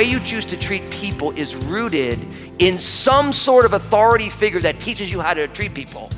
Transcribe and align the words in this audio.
way 0.00 0.04
you 0.04 0.20
choose 0.20 0.46
to 0.46 0.56
treat 0.56 0.88
people 0.90 1.30
is 1.32 1.54
rooted 1.54 2.18
in 2.58 2.78
some 2.78 3.32
sort 3.32 3.66
of 3.66 3.74
authority 3.74 4.30
figure 4.30 4.60
that 4.60 4.80
teaches 4.80 5.12
you 5.12 5.20
how 5.20 5.34
to 5.34 5.46
treat 5.48 5.74
people. 5.74 6.10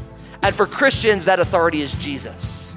And 0.42 0.54
for 0.54 0.66
Christians, 0.66 1.24
that 1.26 1.40
authority 1.40 1.82
is 1.82 1.92
Jesus. 1.92 2.72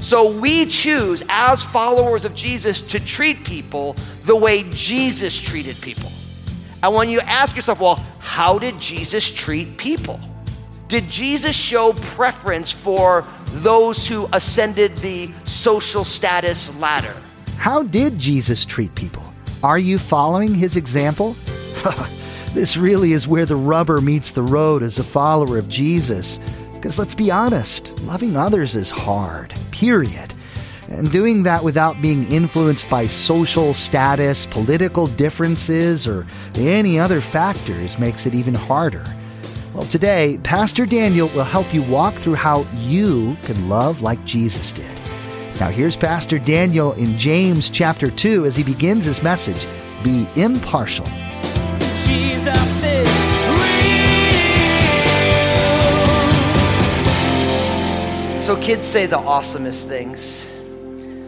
So 0.00 0.30
we 0.38 0.66
choose, 0.66 1.24
as 1.28 1.64
followers 1.64 2.24
of 2.24 2.34
Jesus, 2.34 2.80
to 2.82 3.00
treat 3.00 3.44
people 3.44 3.96
the 4.22 4.36
way 4.36 4.62
Jesus 4.70 5.38
treated 5.38 5.80
people. 5.80 6.10
And 6.82 6.94
when 6.94 7.08
you 7.08 7.20
ask 7.20 7.56
yourself, 7.56 7.80
well, 7.80 8.04
how 8.20 8.58
did 8.58 8.78
Jesus 8.80 9.28
treat 9.28 9.76
people? 9.76 10.20
Did 10.88 11.10
Jesus 11.10 11.56
show 11.56 11.92
preference 11.92 12.70
for 12.70 13.26
those 13.46 14.06
who 14.06 14.28
ascended 14.32 14.96
the 14.98 15.30
social 15.44 16.04
status 16.04 16.72
ladder? 16.76 17.14
How 17.56 17.82
did 17.82 18.18
Jesus 18.18 18.64
treat 18.64 18.94
people? 18.94 19.24
Are 19.64 19.78
you 19.78 19.98
following 19.98 20.54
his 20.54 20.76
example? 20.76 21.36
this 22.54 22.76
really 22.76 23.12
is 23.12 23.26
where 23.26 23.46
the 23.46 23.56
rubber 23.56 24.00
meets 24.00 24.30
the 24.30 24.42
road 24.42 24.84
as 24.84 24.98
a 24.98 25.04
follower 25.04 25.58
of 25.58 25.68
Jesus. 25.68 26.38
Because 26.86 27.00
let's 27.00 27.16
be 27.16 27.32
honest, 27.32 27.98
loving 28.02 28.36
others 28.36 28.76
is 28.76 28.92
hard, 28.92 29.52
period. 29.72 30.32
And 30.86 31.10
doing 31.10 31.42
that 31.42 31.64
without 31.64 32.00
being 32.00 32.22
influenced 32.30 32.88
by 32.88 33.08
social 33.08 33.74
status, 33.74 34.46
political 34.46 35.08
differences, 35.08 36.06
or 36.06 36.24
any 36.54 36.96
other 36.96 37.20
factors 37.20 37.98
makes 37.98 38.24
it 38.24 38.36
even 38.36 38.54
harder. 38.54 39.04
Well, 39.74 39.86
today, 39.86 40.38
Pastor 40.44 40.86
Daniel 40.86 41.26
will 41.34 41.42
help 41.42 41.74
you 41.74 41.82
walk 41.82 42.14
through 42.14 42.34
how 42.34 42.64
you 42.74 43.36
can 43.42 43.68
love 43.68 44.00
like 44.00 44.24
Jesus 44.24 44.70
did. 44.70 45.00
Now, 45.58 45.70
here's 45.70 45.96
Pastor 45.96 46.38
Daniel 46.38 46.92
in 46.92 47.18
James 47.18 47.68
chapter 47.68 48.12
2 48.12 48.44
as 48.44 48.54
he 48.54 48.62
begins 48.62 49.06
his 49.06 49.24
message 49.24 49.66
Be 50.04 50.28
impartial. 50.36 51.06
Jesus 52.06 52.80
So 58.46 58.54
kids 58.62 58.84
say 58.84 59.06
the 59.06 59.18
awesomest 59.18 59.88
things. 59.88 60.46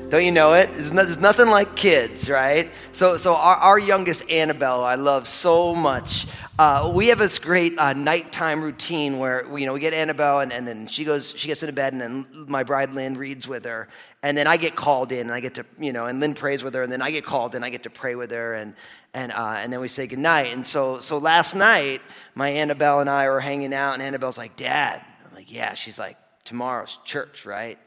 Don't 0.09 0.25
you 0.25 0.31
know 0.31 0.53
it? 0.53 0.71
There's, 0.73 1.19
nothing 1.19 1.49
like 1.49 1.75
kids, 1.75 2.31
right? 2.31 2.71
So, 2.93 3.17
so 3.17 3.35
our, 3.35 3.57
our 3.57 3.77
youngest 3.77 4.31
Annabelle, 4.31 4.85
I 4.85 4.95
love 4.95 5.27
so 5.27 5.75
much. 5.75 6.29
Uh, 6.61 6.93
we 6.95 7.09
have 7.09 7.19
this 7.19 7.41
great 7.41 7.77
uh, 7.77 7.93
nighttime 7.93 8.63
routine 8.63 9.19
where 9.19 9.45
we, 9.49 9.63
you 9.63 9.67
know 9.67 9.73
we 9.73 9.81
get 9.81 9.95
Annabelle 9.95 10.39
and, 10.43 10.53
and 10.53 10.65
then 10.65 10.87
she 10.87 11.03
goes, 11.03 11.35
she 11.37 11.49
gets 11.49 11.61
into 11.61 11.73
bed 11.73 11.93
and 11.93 12.01
then 12.01 12.27
my 12.47 12.63
bride 12.63 12.95
Lynn 12.95 13.17
reads 13.17 13.49
with 13.49 13.65
her, 13.65 13.89
and 14.23 14.39
then 14.39 14.47
I 14.47 14.57
get 14.57 14.77
called 14.77 15.11
in 15.11 15.23
and 15.23 15.33
I 15.33 15.41
get 15.41 15.55
to 15.57 15.67
you 15.77 15.93
know 15.93 16.07
and 16.07 16.21
Lynn 16.21 16.35
prays 16.35 16.63
with 16.63 16.73
her 16.75 16.85
and 16.85 16.93
then 16.93 17.03
I 17.03 17.11
get 17.11 17.25
called 17.25 17.57
in 17.57 17.65
I 17.65 17.71
get 17.71 17.83
to 17.83 17.91
pray 17.91 18.15
with 18.15 18.31
her 18.31 18.55
and 18.55 18.75
and 19.13 19.33
uh, 19.33 19.57
and 19.59 19.73
then 19.73 19.81
we 19.81 19.89
say 19.89 20.07
goodnight. 20.07 20.53
And 20.53 20.65
so 20.65 21.01
so 21.01 21.19
last 21.19 21.57
night 21.57 22.01
my 22.37 22.49
Annabelle 22.49 23.01
and 23.01 23.11
I 23.11 23.29
were 23.29 23.41
hanging 23.41 23.75
out 23.75 23.95
and 23.95 24.03
Annabelle's 24.03 24.39
like, 24.39 24.55
Dad, 24.55 25.05
I'm 25.29 25.35
like, 25.35 25.53
yeah. 25.53 25.75
She's 25.75 25.99
like, 25.99 26.17
tomorrow's 26.49 26.99
church, 27.05 27.45
right? 27.45 27.79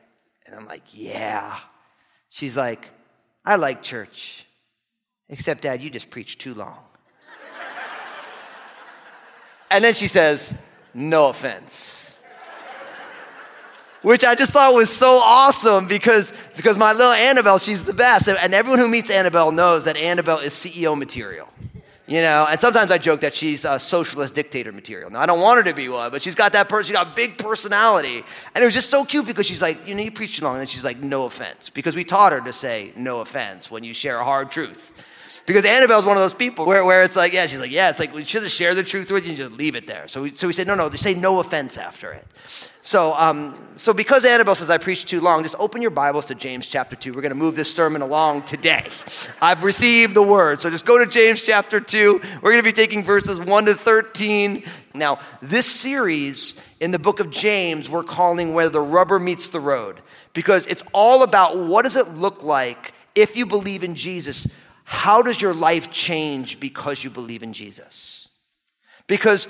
And 0.45 0.55
I'm 0.55 0.67
like, 0.67 0.83
yeah. 0.93 1.57
She's 2.29 2.55
like, 2.55 2.87
I 3.43 3.55
like 3.55 3.81
church, 3.81 4.45
except 5.29 5.63
Dad, 5.63 5.81
you 5.81 5.89
just 5.89 6.11
preach 6.11 6.37
too 6.37 6.53
long. 6.53 6.77
and 9.71 9.83
then 9.83 9.95
she 9.95 10.07
says, 10.07 10.53
no 10.93 11.29
offense. 11.29 12.15
Which 14.03 14.23
I 14.23 14.35
just 14.35 14.51
thought 14.51 14.75
was 14.75 14.91
so 14.91 15.17
awesome 15.17 15.87
because, 15.87 16.31
because 16.55 16.77
my 16.77 16.93
little 16.93 17.13
Annabelle, 17.13 17.57
she's 17.57 17.83
the 17.83 17.93
best. 17.93 18.27
And 18.27 18.53
everyone 18.53 18.79
who 18.79 18.87
meets 18.87 19.09
Annabelle 19.09 19.51
knows 19.51 19.85
that 19.85 19.97
Annabelle 19.97 20.39
is 20.39 20.53
CEO 20.53 20.97
material. 20.97 21.47
You 22.11 22.19
know, 22.19 22.45
and 22.49 22.59
sometimes 22.59 22.91
I 22.91 22.97
joke 22.97 23.21
that 23.21 23.33
she's 23.33 23.63
a 23.63 23.79
socialist 23.79 24.33
dictator 24.33 24.73
material. 24.73 25.09
Now, 25.09 25.21
I 25.21 25.25
don't 25.25 25.39
want 25.39 25.59
her 25.59 25.63
to 25.63 25.73
be 25.73 25.87
one, 25.87 26.11
but 26.11 26.21
she's 26.21 26.35
got 26.35 26.51
that 26.51 26.67
person, 26.67 26.87
she's 26.87 26.97
got 26.97 27.13
a 27.13 27.15
big 27.15 27.37
personality. 27.37 28.21
And 28.53 28.61
it 28.61 28.65
was 28.65 28.73
just 28.73 28.89
so 28.89 29.05
cute 29.05 29.25
because 29.25 29.45
she's 29.45 29.61
like, 29.61 29.87
you 29.87 29.95
know, 29.95 30.01
you 30.01 30.11
preach 30.11 30.35
too 30.35 30.43
long. 30.43 30.59
And 30.59 30.67
she's 30.67 30.83
like, 30.83 30.99
no 30.99 31.23
offense. 31.23 31.69
Because 31.69 31.95
we 31.95 32.03
taught 32.03 32.33
her 32.33 32.41
to 32.41 32.51
say 32.51 32.91
no 32.97 33.21
offense 33.21 33.71
when 33.71 33.85
you 33.85 33.93
share 33.93 34.19
a 34.19 34.25
hard 34.25 34.51
truth. 34.51 34.91
Because 35.45 35.65
Annabelle's 35.65 36.05
one 36.05 36.17
of 36.17 36.21
those 36.21 36.33
people 36.33 36.65
where, 36.65 36.85
where 36.85 37.03
it's 37.03 37.15
like, 37.15 37.33
yeah, 37.33 37.47
she's 37.47 37.59
like, 37.59 37.71
yeah, 37.71 37.89
it's 37.89 37.99
like 37.99 38.13
we 38.13 38.23
should 38.23 38.43
have 38.43 38.51
shared 38.51 38.77
the 38.77 38.83
truth 38.83 39.09
with 39.09 39.23
you 39.23 39.29
and 39.29 39.37
just 39.37 39.53
leave 39.53 39.75
it 39.75 39.87
there. 39.87 40.07
So 40.07 40.23
we, 40.23 40.35
so 40.35 40.47
we 40.47 40.53
said, 40.53 40.67
no, 40.67 40.75
no, 40.75 40.89
just 40.89 41.03
say 41.03 41.13
no 41.13 41.39
offense 41.39 41.77
after 41.77 42.11
it. 42.11 42.25
So, 42.81 43.13
um, 43.13 43.57
so 43.75 43.93
because 43.93 44.23
Annabelle 44.25 44.55
says 44.55 44.69
I 44.69 44.77
preached 44.77 45.07
too 45.07 45.19
long, 45.19 45.43
just 45.43 45.55
open 45.57 45.81
your 45.81 45.91
Bibles 45.91 46.27
to 46.27 46.35
James 46.35 46.67
chapter 46.67 46.95
2. 46.95 47.11
We're 47.13 47.21
going 47.21 47.31
to 47.31 47.35
move 47.35 47.55
this 47.55 47.73
sermon 47.73 48.01
along 48.01 48.43
today. 48.43 48.87
I've 49.41 49.63
received 49.63 50.13
the 50.13 50.23
word. 50.23 50.61
So 50.61 50.69
just 50.69 50.85
go 50.85 50.97
to 50.97 51.05
James 51.05 51.41
chapter 51.41 51.79
2. 51.79 52.21
We're 52.41 52.51
going 52.51 52.63
to 52.63 52.69
be 52.69 52.71
taking 52.71 53.03
verses 53.03 53.39
1 53.39 53.65
to 53.65 53.73
13. 53.73 54.63
Now, 54.93 55.19
this 55.41 55.65
series 55.65 56.55
in 56.79 56.91
the 56.91 56.99
book 56.99 57.19
of 57.19 57.29
James, 57.29 57.89
we're 57.89 58.03
calling 58.03 58.53
Where 58.53 58.69
the 58.69 58.81
Rubber 58.81 59.19
Meets 59.19 59.49
the 59.49 59.59
Road 59.59 60.01
because 60.33 60.65
it's 60.67 60.83
all 60.93 61.23
about 61.23 61.57
what 61.57 61.83
does 61.83 61.95
it 61.95 62.09
look 62.15 62.43
like 62.43 62.93
if 63.15 63.35
you 63.35 63.45
believe 63.45 63.83
in 63.83 63.95
Jesus 63.95 64.47
how 64.91 65.21
does 65.21 65.41
your 65.41 65.53
life 65.53 65.89
change 65.89 66.59
because 66.59 67.01
you 67.01 67.09
believe 67.09 67.43
in 67.43 67.53
Jesus? 67.53 68.27
Because 69.07 69.47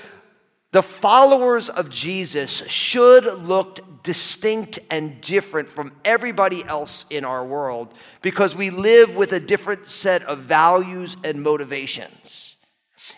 the 0.72 0.84
followers 0.84 1.68
of 1.68 1.90
Jesus 1.90 2.52
should 2.68 3.26
look 3.26 4.04
distinct 4.04 4.78
and 4.92 5.20
different 5.20 5.68
from 5.68 5.94
everybody 6.06 6.64
else 6.66 7.06
in 7.10 7.26
our 7.26 7.44
world 7.44 7.92
because 8.22 8.56
we 8.56 8.70
live 8.70 9.16
with 9.16 9.32
a 9.32 9.40
different 9.40 9.90
set 9.90 10.22
of 10.24 10.42
values 10.42 11.18
and 11.24 11.42
motivations. 11.42 12.56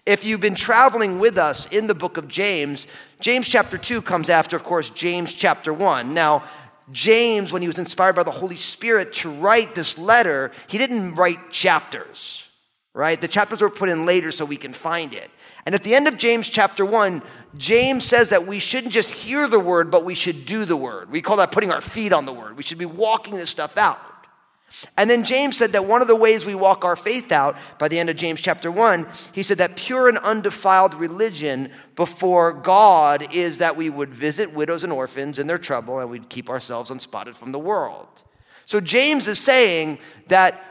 If 0.05 0.23
you've 0.23 0.39
been 0.39 0.55
traveling 0.55 1.19
with 1.19 1.37
us 1.37 1.65
in 1.67 1.87
the 1.87 1.93
book 1.93 2.15
of 2.15 2.29
James, 2.29 2.87
James 3.19 3.49
chapter 3.49 3.77
2 3.77 4.01
comes 4.01 4.29
after, 4.29 4.55
of 4.55 4.63
course, 4.63 4.89
James 4.89 5.33
chapter 5.33 5.73
1. 5.73 6.13
Now, 6.13 6.43
James, 6.91 7.51
when 7.51 7.61
he 7.61 7.67
was 7.67 7.79
inspired 7.79 8.15
by 8.15 8.23
the 8.23 8.31
Holy 8.31 8.55
Spirit 8.55 9.13
to 9.13 9.31
write 9.31 9.75
this 9.75 9.97
letter, 9.97 10.51
he 10.67 10.77
didn't 10.77 11.15
write 11.15 11.51
chapters, 11.51 12.43
right? 12.93 13.19
The 13.19 13.27
chapters 13.27 13.61
were 13.61 13.69
put 13.69 13.89
in 13.89 14.05
later 14.05 14.31
so 14.31 14.45
we 14.45 14.57
can 14.57 14.73
find 14.73 15.13
it. 15.13 15.31
And 15.65 15.73
at 15.73 15.83
the 15.83 15.95
end 15.95 16.07
of 16.07 16.17
James 16.17 16.49
chapter 16.49 16.85
1, 16.85 17.23
James 17.57 18.03
says 18.03 18.29
that 18.29 18.45
we 18.45 18.59
shouldn't 18.59 18.91
just 18.91 19.11
hear 19.11 19.47
the 19.47 19.59
word, 19.59 19.91
but 19.91 20.03
we 20.03 20.13
should 20.13 20.45
do 20.45 20.65
the 20.65 20.75
word. 20.75 21.09
We 21.09 21.21
call 21.21 21.37
that 21.37 21.51
putting 21.51 21.71
our 21.71 21.81
feet 21.81 22.11
on 22.11 22.25
the 22.25 22.33
word. 22.33 22.57
We 22.57 22.63
should 22.63 22.77
be 22.77 22.85
walking 22.85 23.35
this 23.35 23.49
stuff 23.49 23.77
out. 23.77 23.99
And 24.97 25.09
then 25.09 25.23
James 25.23 25.57
said 25.57 25.73
that 25.73 25.85
one 25.85 26.01
of 26.01 26.07
the 26.07 26.15
ways 26.15 26.45
we 26.45 26.55
walk 26.55 26.83
our 26.83 26.95
faith 26.95 27.31
out 27.31 27.57
by 27.77 27.87
the 27.87 27.99
end 27.99 28.09
of 28.09 28.15
James 28.15 28.41
chapter 28.41 28.71
1, 28.71 29.07
he 29.33 29.43
said 29.43 29.59
that 29.59 29.75
pure 29.75 30.09
and 30.09 30.17
undefiled 30.19 30.95
religion 30.95 31.69
before 31.95 32.53
God 32.53 33.27
is 33.33 33.59
that 33.59 33.77
we 33.77 33.89
would 33.89 34.13
visit 34.13 34.53
widows 34.53 34.83
and 34.83 34.91
orphans 34.91 35.39
in 35.39 35.47
their 35.47 35.57
trouble 35.57 35.99
and 35.99 36.09
we'd 36.09 36.29
keep 36.29 36.49
ourselves 36.49 36.91
unspotted 36.91 37.35
from 37.35 37.51
the 37.51 37.59
world. 37.59 38.23
So 38.65 38.79
James 38.79 39.27
is 39.27 39.39
saying 39.39 39.99
that 40.27 40.63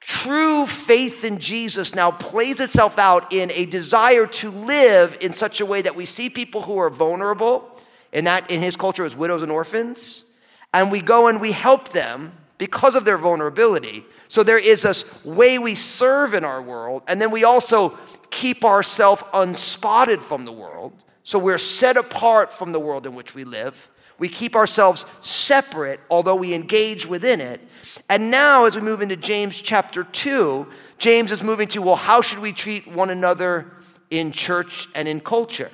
true 0.00 0.66
faith 0.66 1.24
in 1.24 1.38
Jesus 1.38 1.94
now 1.94 2.10
plays 2.10 2.60
itself 2.60 2.98
out 2.98 3.32
in 3.32 3.50
a 3.52 3.66
desire 3.66 4.26
to 4.26 4.50
live 4.50 5.18
in 5.20 5.32
such 5.32 5.60
a 5.60 5.66
way 5.66 5.82
that 5.82 5.96
we 5.96 6.06
see 6.06 6.30
people 6.30 6.62
who 6.62 6.78
are 6.78 6.90
vulnerable, 6.90 7.70
and 8.12 8.26
that 8.26 8.50
in 8.50 8.62
his 8.62 8.76
culture 8.76 9.04
is 9.04 9.16
widows 9.16 9.42
and 9.42 9.52
orphans, 9.52 10.24
and 10.72 10.92
we 10.92 11.00
go 11.00 11.26
and 11.26 11.40
we 11.40 11.52
help 11.52 11.90
them 11.90 12.32
because 12.58 12.94
of 12.94 13.04
their 13.04 13.18
vulnerability. 13.18 14.04
So 14.28 14.42
there 14.42 14.58
is 14.58 14.82
this 14.82 15.04
way 15.24 15.58
we 15.58 15.74
serve 15.74 16.34
in 16.34 16.44
our 16.44 16.60
world, 16.60 17.02
and 17.06 17.20
then 17.20 17.30
we 17.30 17.44
also 17.44 17.98
keep 18.30 18.64
ourselves 18.64 19.22
unspotted 19.32 20.22
from 20.22 20.44
the 20.44 20.52
world. 20.52 20.92
So 21.22 21.38
we're 21.38 21.58
set 21.58 21.96
apart 21.96 22.52
from 22.52 22.72
the 22.72 22.80
world 22.80 23.06
in 23.06 23.14
which 23.14 23.34
we 23.34 23.44
live. 23.44 23.88
We 24.18 24.28
keep 24.28 24.56
ourselves 24.56 25.04
separate, 25.20 26.00
although 26.08 26.36
we 26.36 26.54
engage 26.54 27.06
within 27.06 27.40
it. 27.40 27.60
And 28.08 28.30
now, 28.30 28.64
as 28.64 28.74
we 28.74 28.80
move 28.80 29.02
into 29.02 29.16
James 29.16 29.60
chapter 29.60 30.04
2, 30.04 30.66
James 30.98 31.32
is 31.32 31.42
moving 31.42 31.68
to, 31.68 31.82
well, 31.82 31.96
how 31.96 32.22
should 32.22 32.38
we 32.38 32.52
treat 32.52 32.86
one 32.86 33.10
another 33.10 33.72
in 34.10 34.32
church 34.32 34.88
and 34.94 35.06
in 35.06 35.20
culture? 35.20 35.70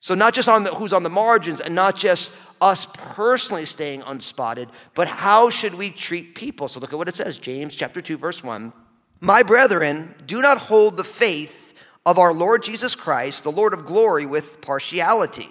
So, 0.00 0.14
not 0.14 0.34
just 0.34 0.48
on 0.48 0.64
the, 0.64 0.74
who's 0.74 0.92
on 0.92 1.02
the 1.02 1.10
margins 1.10 1.60
and 1.60 1.74
not 1.74 1.96
just 1.96 2.32
us 2.60 2.86
personally 2.94 3.64
staying 3.64 4.02
unspotted, 4.02 4.68
but 4.94 5.08
how 5.08 5.50
should 5.50 5.74
we 5.74 5.90
treat 5.90 6.34
people? 6.34 6.68
So 6.68 6.80
look 6.80 6.92
at 6.92 6.98
what 6.98 7.08
it 7.08 7.14
says, 7.14 7.38
James 7.38 7.74
chapter 7.74 8.00
2 8.00 8.16
verse 8.16 8.42
1. 8.42 8.72
My 9.20 9.42
brethren, 9.42 10.14
do 10.26 10.40
not 10.42 10.58
hold 10.58 10.96
the 10.96 11.04
faith 11.04 11.74
of 12.04 12.18
our 12.18 12.32
Lord 12.32 12.62
Jesus 12.62 12.94
Christ, 12.94 13.44
the 13.44 13.52
Lord 13.52 13.74
of 13.74 13.86
glory 13.86 14.26
with 14.26 14.60
partiality. 14.60 15.50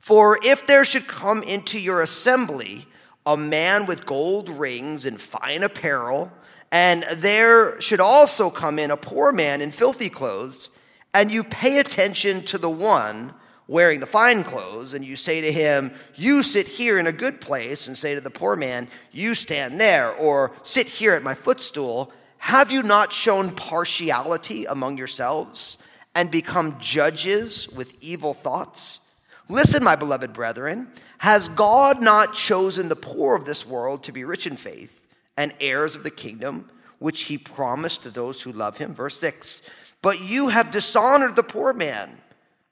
For 0.00 0.38
if 0.44 0.66
there 0.66 0.84
should 0.84 1.06
come 1.06 1.42
into 1.42 1.78
your 1.78 2.02
assembly 2.02 2.86
a 3.26 3.36
man 3.36 3.86
with 3.86 4.06
gold 4.06 4.48
rings 4.48 5.06
and 5.06 5.20
fine 5.20 5.62
apparel, 5.62 6.30
and 6.70 7.04
there 7.14 7.80
should 7.80 8.00
also 8.00 8.50
come 8.50 8.78
in 8.78 8.90
a 8.90 8.96
poor 8.96 9.32
man 9.32 9.60
in 9.60 9.70
filthy 9.70 10.10
clothes, 10.10 10.70
and 11.12 11.30
you 11.30 11.42
pay 11.44 11.78
attention 11.78 12.42
to 12.44 12.58
the 12.58 12.70
one 12.70 13.34
wearing 13.66 14.00
the 14.00 14.06
fine 14.06 14.44
clothes, 14.44 14.94
and 14.94 15.04
you 15.04 15.16
say 15.16 15.40
to 15.40 15.52
him, 15.52 15.92
You 16.14 16.42
sit 16.42 16.68
here 16.68 16.98
in 16.98 17.06
a 17.06 17.12
good 17.12 17.40
place, 17.40 17.86
and 17.86 17.96
say 17.96 18.14
to 18.14 18.20
the 18.20 18.30
poor 18.30 18.56
man, 18.56 18.88
You 19.12 19.34
stand 19.34 19.80
there, 19.80 20.12
or 20.14 20.52
sit 20.62 20.88
here 20.88 21.14
at 21.14 21.22
my 21.22 21.34
footstool, 21.34 22.12
have 22.38 22.70
you 22.70 22.82
not 22.82 23.12
shown 23.12 23.52
partiality 23.52 24.66
among 24.66 24.98
yourselves 24.98 25.78
and 26.14 26.30
become 26.30 26.78
judges 26.78 27.68
with 27.70 27.94
evil 28.02 28.34
thoughts? 28.34 29.00
Listen, 29.48 29.82
my 29.82 29.96
beloved 29.96 30.32
brethren, 30.34 30.88
has 31.18 31.48
God 31.48 32.02
not 32.02 32.34
chosen 32.34 32.88
the 32.88 32.96
poor 32.96 33.34
of 33.34 33.46
this 33.46 33.66
world 33.66 34.04
to 34.04 34.12
be 34.12 34.24
rich 34.24 34.46
in 34.46 34.56
faith 34.56 35.06
and 35.36 35.54
heirs 35.58 35.96
of 35.96 36.02
the 36.02 36.10
kingdom 36.10 36.70
which 36.98 37.22
he 37.22 37.38
promised 37.38 38.02
to 38.02 38.10
those 38.10 38.42
who 38.42 38.52
love 38.52 38.76
him? 38.76 38.94
Verse 38.94 39.18
6 39.18 39.62
But 40.02 40.20
you 40.20 40.48
have 40.48 40.70
dishonored 40.70 41.36
the 41.36 41.42
poor 41.42 41.72
man. 41.72 42.20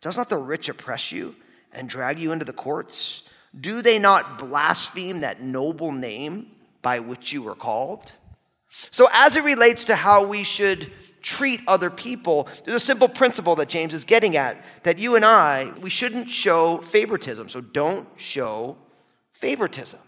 Does 0.03 0.17
not 0.17 0.29
the 0.29 0.37
rich 0.37 0.69
oppress 0.69 1.13
you 1.13 1.35
and 1.73 1.89
drag 1.89 2.19
you 2.19 2.33
into 2.33 2.45
the 2.45 2.53
courts? 2.53 3.23
Do 3.59 3.83
they 3.83 3.99
not 3.99 4.39
blaspheme 4.39 5.21
that 5.21 5.41
noble 5.41 5.93
name 5.93 6.51
by 6.83 6.99
which 6.99 7.33
you 7.33 7.43
were 7.43 7.55
called? 7.55 8.13
So, 8.69 9.07
as 9.13 9.37
it 9.37 9.45
relates 9.45 9.85
to 9.87 9.97
how 9.97 10.25
we 10.27 10.45
should 10.45 10.91
treat 11.21 11.61
other 11.69 11.89
people, 11.89 12.49
there's 12.65 12.83
a 12.83 12.85
simple 12.85 13.09
principle 13.09 13.55
that 13.57 13.69
James 13.69 13.95
is 13.95 14.05
getting 14.05 14.37
at 14.37 14.63
that 14.83 14.99
you 14.99 15.15
and 15.15 15.25
I, 15.25 15.73
we 15.81 15.91
shouldn't 15.91 16.31
show 16.31 16.79
favoritism. 16.79 17.49
So, 17.49 17.61
don't 17.61 18.09
show 18.17 18.79
favoritism. 19.33 20.01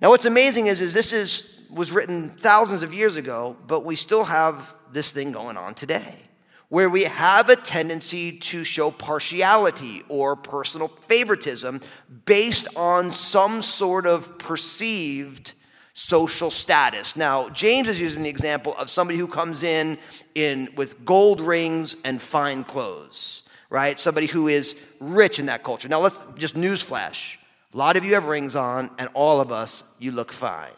Now, 0.00 0.10
what's 0.10 0.26
amazing 0.26 0.66
is, 0.66 0.80
is 0.80 0.94
this 0.94 1.12
is, 1.12 1.42
was 1.70 1.90
written 1.90 2.36
thousands 2.38 2.82
of 2.82 2.94
years 2.94 3.16
ago, 3.16 3.56
but 3.66 3.84
we 3.84 3.96
still 3.96 4.24
have 4.24 4.74
this 4.92 5.10
thing 5.10 5.32
going 5.32 5.56
on 5.56 5.74
today 5.74 6.27
where 6.68 6.90
we 6.90 7.04
have 7.04 7.48
a 7.48 7.56
tendency 7.56 8.32
to 8.32 8.62
show 8.62 8.90
partiality 8.90 10.02
or 10.08 10.36
personal 10.36 10.88
favoritism 10.88 11.80
based 12.26 12.68
on 12.76 13.10
some 13.10 13.62
sort 13.62 14.06
of 14.06 14.38
perceived 14.38 15.54
social 15.94 16.50
status. 16.50 17.16
Now, 17.16 17.48
James 17.48 17.88
is 17.88 18.00
using 18.00 18.22
the 18.22 18.28
example 18.28 18.76
of 18.76 18.88
somebody 18.90 19.18
who 19.18 19.26
comes 19.26 19.62
in 19.62 19.98
in 20.34 20.68
with 20.76 21.04
gold 21.04 21.40
rings 21.40 21.96
and 22.04 22.20
fine 22.20 22.64
clothes, 22.64 23.42
right? 23.70 23.98
Somebody 23.98 24.26
who 24.26 24.48
is 24.48 24.76
rich 25.00 25.38
in 25.38 25.46
that 25.46 25.64
culture. 25.64 25.88
Now, 25.88 26.00
let's 26.00 26.18
just 26.36 26.54
newsflash. 26.54 27.36
A 27.74 27.76
lot 27.76 27.96
of 27.96 28.04
you 28.04 28.14
have 28.14 28.26
rings 28.26 28.56
on, 28.56 28.90
and 28.98 29.08
all 29.12 29.40
of 29.40 29.52
us, 29.52 29.82
you 29.98 30.12
look 30.12 30.32
fine. 30.32 30.70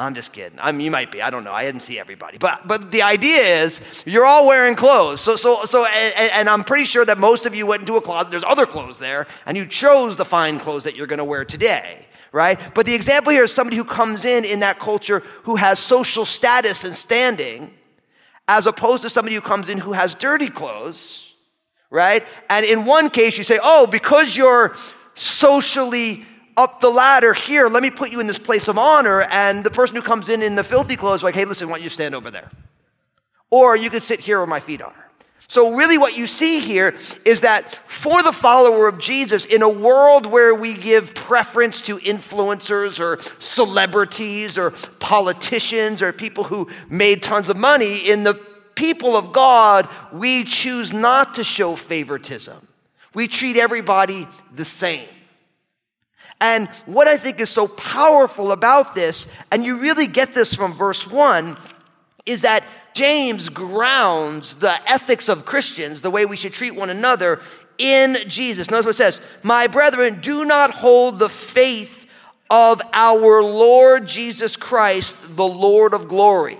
I'm 0.00 0.14
just 0.14 0.32
kidding. 0.32 0.58
I 0.58 0.72
mean, 0.72 0.80
you 0.80 0.90
might 0.90 1.12
be. 1.12 1.20
I 1.20 1.28
don't 1.28 1.44
know. 1.44 1.52
I 1.52 1.62
didn't 1.62 1.82
see 1.82 1.98
everybody. 1.98 2.38
But, 2.38 2.66
but 2.66 2.90
the 2.90 3.02
idea 3.02 3.42
is 3.62 3.82
you're 4.06 4.24
all 4.24 4.46
wearing 4.46 4.74
clothes. 4.74 5.20
So, 5.20 5.36
so, 5.36 5.64
so 5.64 5.84
and, 5.84 6.32
and 6.32 6.48
I'm 6.48 6.64
pretty 6.64 6.86
sure 6.86 7.04
that 7.04 7.18
most 7.18 7.44
of 7.44 7.54
you 7.54 7.66
went 7.66 7.80
into 7.80 7.96
a 7.96 8.00
closet. 8.00 8.30
There's 8.30 8.44
other 8.44 8.64
clothes 8.64 8.98
there, 8.98 9.26
and 9.44 9.58
you 9.58 9.66
chose 9.66 10.16
the 10.16 10.24
fine 10.24 10.58
clothes 10.58 10.84
that 10.84 10.96
you're 10.96 11.06
going 11.06 11.18
to 11.18 11.24
wear 11.24 11.44
today 11.44 12.06
right? 12.32 12.60
But 12.76 12.86
the 12.86 12.94
example 12.94 13.32
here 13.32 13.42
is 13.42 13.52
somebody 13.52 13.76
who 13.76 13.82
comes 13.82 14.24
in 14.24 14.44
in 14.44 14.60
that 14.60 14.78
culture 14.78 15.18
who 15.42 15.56
has 15.56 15.80
social 15.80 16.24
status 16.24 16.84
and 16.84 16.94
standing, 16.94 17.74
as 18.46 18.66
opposed 18.66 19.02
to 19.02 19.10
somebody 19.10 19.34
who 19.34 19.40
comes 19.40 19.68
in 19.68 19.78
who 19.78 19.94
has 19.94 20.14
dirty 20.14 20.48
clothes, 20.48 21.32
right? 21.90 22.24
And 22.48 22.64
in 22.64 22.84
one 22.84 23.10
case, 23.10 23.36
you 23.36 23.42
say, 23.42 23.58
oh, 23.60 23.88
because 23.88 24.36
you're 24.36 24.76
socially 25.16 26.24
up 26.56 26.80
the 26.80 26.90
ladder 26.90 27.32
here, 27.32 27.68
let 27.68 27.82
me 27.82 27.90
put 27.90 28.10
you 28.10 28.20
in 28.20 28.26
this 28.26 28.38
place 28.38 28.68
of 28.68 28.78
honor. 28.78 29.22
And 29.22 29.64
the 29.64 29.70
person 29.70 29.96
who 29.96 30.02
comes 30.02 30.28
in 30.28 30.42
in 30.42 30.54
the 30.54 30.64
filthy 30.64 30.96
clothes, 30.96 31.22
like, 31.22 31.34
hey, 31.34 31.44
listen, 31.44 31.68
why 31.68 31.76
don't 31.76 31.84
you 31.84 31.88
stand 31.88 32.14
over 32.14 32.30
there? 32.30 32.50
Or 33.50 33.76
you 33.76 33.90
could 33.90 34.02
sit 34.02 34.20
here 34.20 34.38
where 34.38 34.46
my 34.46 34.60
feet 34.60 34.82
are. 34.82 35.10
So, 35.48 35.74
really, 35.74 35.98
what 35.98 36.16
you 36.16 36.28
see 36.28 36.60
here 36.60 36.94
is 37.26 37.40
that 37.40 37.80
for 37.84 38.22
the 38.22 38.30
follower 38.30 38.86
of 38.86 38.98
Jesus, 38.98 39.44
in 39.44 39.62
a 39.62 39.68
world 39.68 40.24
where 40.24 40.54
we 40.54 40.76
give 40.76 41.12
preference 41.12 41.82
to 41.82 41.98
influencers 41.98 43.00
or 43.00 43.20
celebrities 43.40 44.56
or 44.56 44.70
politicians 45.00 46.02
or 46.02 46.12
people 46.12 46.44
who 46.44 46.68
made 46.88 47.24
tons 47.24 47.48
of 47.48 47.56
money, 47.56 48.08
in 48.08 48.22
the 48.22 48.34
people 48.76 49.16
of 49.16 49.32
God, 49.32 49.88
we 50.12 50.44
choose 50.44 50.92
not 50.92 51.34
to 51.34 51.42
show 51.42 51.74
favoritism. 51.74 52.68
We 53.12 53.26
treat 53.26 53.56
everybody 53.56 54.28
the 54.54 54.64
same. 54.64 55.08
And 56.40 56.68
what 56.86 57.06
I 57.06 57.16
think 57.16 57.40
is 57.40 57.50
so 57.50 57.68
powerful 57.68 58.52
about 58.52 58.94
this, 58.94 59.26
and 59.52 59.62
you 59.62 59.78
really 59.78 60.06
get 60.06 60.34
this 60.34 60.54
from 60.54 60.72
verse 60.72 61.06
1, 61.06 61.56
is 62.24 62.42
that 62.42 62.64
James 62.94 63.48
grounds 63.48 64.56
the 64.56 64.90
ethics 64.90 65.28
of 65.28 65.44
Christians, 65.44 66.00
the 66.00 66.10
way 66.10 66.24
we 66.24 66.36
should 66.36 66.52
treat 66.52 66.74
one 66.74 66.90
another, 66.90 67.40
in 67.76 68.18
Jesus. 68.26 68.70
Notice 68.70 68.86
what 68.86 68.94
it 68.94 68.98
says 68.98 69.20
My 69.42 69.66
brethren, 69.66 70.20
do 70.20 70.44
not 70.44 70.70
hold 70.70 71.18
the 71.18 71.28
faith 71.28 72.06
of 72.48 72.82
our 72.92 73.42
Lord 73.42 74.08
Jesus 74.08 74.56
Christ, 74.56 75.36
the 75.36 75.46
Lord 75.46 75.94
of 75.94 76.08
glory. 76.08 76.58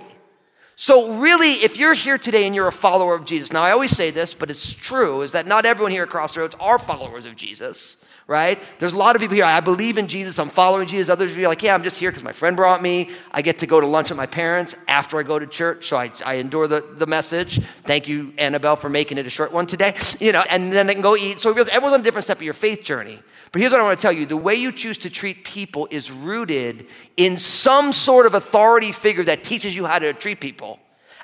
So, 0.75 1.19
really, 1.19 1.51
if 1.51 1.77
you're 1.77 1.93
here 1.93 2.17
today 2.17 2.47
and 2.47 2.55
you're 2.55 2.67
a 2.67 2.71
follower 2.71 3.13
of 3.13 3.25
Jesus, 3.25 3.51
now 3.51 3.61
I 3.61 3.71
always 3.71 3.91
say 3.91 4.09
this, 4.09 4.33
but 4.33 4.49
it's 4.49 4.73
true, 4.73 5.21
is 5.21 5.33
that 5.33 5.45
not 5.45 5.65
everyone 5.65 5.91
here 5.91 6.03
at 6.03 6.09
Crossroads 6.09 6.55
are 6.59 6.79
followers 6.79 7.25
of 7.25 7.35
Jesus 7.35 7.97
right? 8.27 8.59
There's 8.79 8.93
a 8.93 8.97
lot 8.97 9.15
of 9.15 9.21
people 9.21 9.35
here, 9.35 9.45
I 9.45 9.59
believe 9.59 9.97
in 9.97 10.07
Jesus, 10.07 10.39
I'm 10.39 10.49
following 10.49 10.87
Jesus. 10.87 11.09
Others 11.09 11.37
are 11.37 11.47
like, 11.47 11.63
yeah, 11.63 11.73
I'm 11.73 11.83
just 11.83 11.99
here 11.99 12.11
because 12.11 12.23
my 12.23 12.31
friend 12.31 12.55
brought 12.55 12.81
me. 12.81 13.09
I 13.31 13.41
get 13.41 13.59
to 13.59 13.67
go 13.67 13.81
to 13.81 13.87
lunch 13.87 14.09
with 14.09 14.17
my 14.17 14.25
parents 14.25 14.75
after 14.87 15.17
I 15.17 15.23
go 15.23 15.39
to 15.39 15.47
church, 15.47 15.87
so 15.87 15.97
I, 15.97 16.11
I 16.25 16.35
endure 16.35 16.67
the, 16.67 16.81
the 16.95 17.07
message. 17.07 17.61
Thank 17.83 18.07
you, 18.07 18.33
Annabelle, 18.37 18.75
for 18.75 18.89
making 18.89 19.17
it 19.17 19.25
a 19.25 19.29
short 19.29 19.51
one 19.51 19.65
today. 19.67 19.95
You 20.19 20.31
know, 20.31 20.43
and 20.49 20.71
then 20.71 20.87
I 20.87 20.93
can 20.93 21.01
go 21.01 21.17
eat. 21.17 21.39
So 21.39 21.51
everyone's 21.51 21.93
on 21.93 22.01
a 22.01 22.03
different 22.03 22.25
step 22.25 22.37
of 22.37 22.43
your 22.43 22.53
faith 22.53 22.83
journey. 22.83 23.19
But 23.51 23.59
here's 23.59 23.71
what 23.71 23.81
I 23.81 23.83
want 23.83 23.97
to 23.97 24.01
tell 24.01 24.11
you 24.11 24.25
the 24.25 24.37
way 24.37 24.55
you 24.55 24.71
choose 24.71 24.99
to 24.99 25.09
treat 25.09 25.43
people 25.43 25.87
is 25.89 26.11
rooted 26.11 26.87
in 27.17 27.37
some 27.37 27.91
sort 27.91 28.25
of 28.25 28.33
authority 28.33 28.91
figure 28.91 29.23
that 29.23 29.43
teaches 29.43 29.75
you 29.75 29.85
how 29.85 29.99
to 29.99 30.13
treat 30.13 30.39
people. 30.39 30.79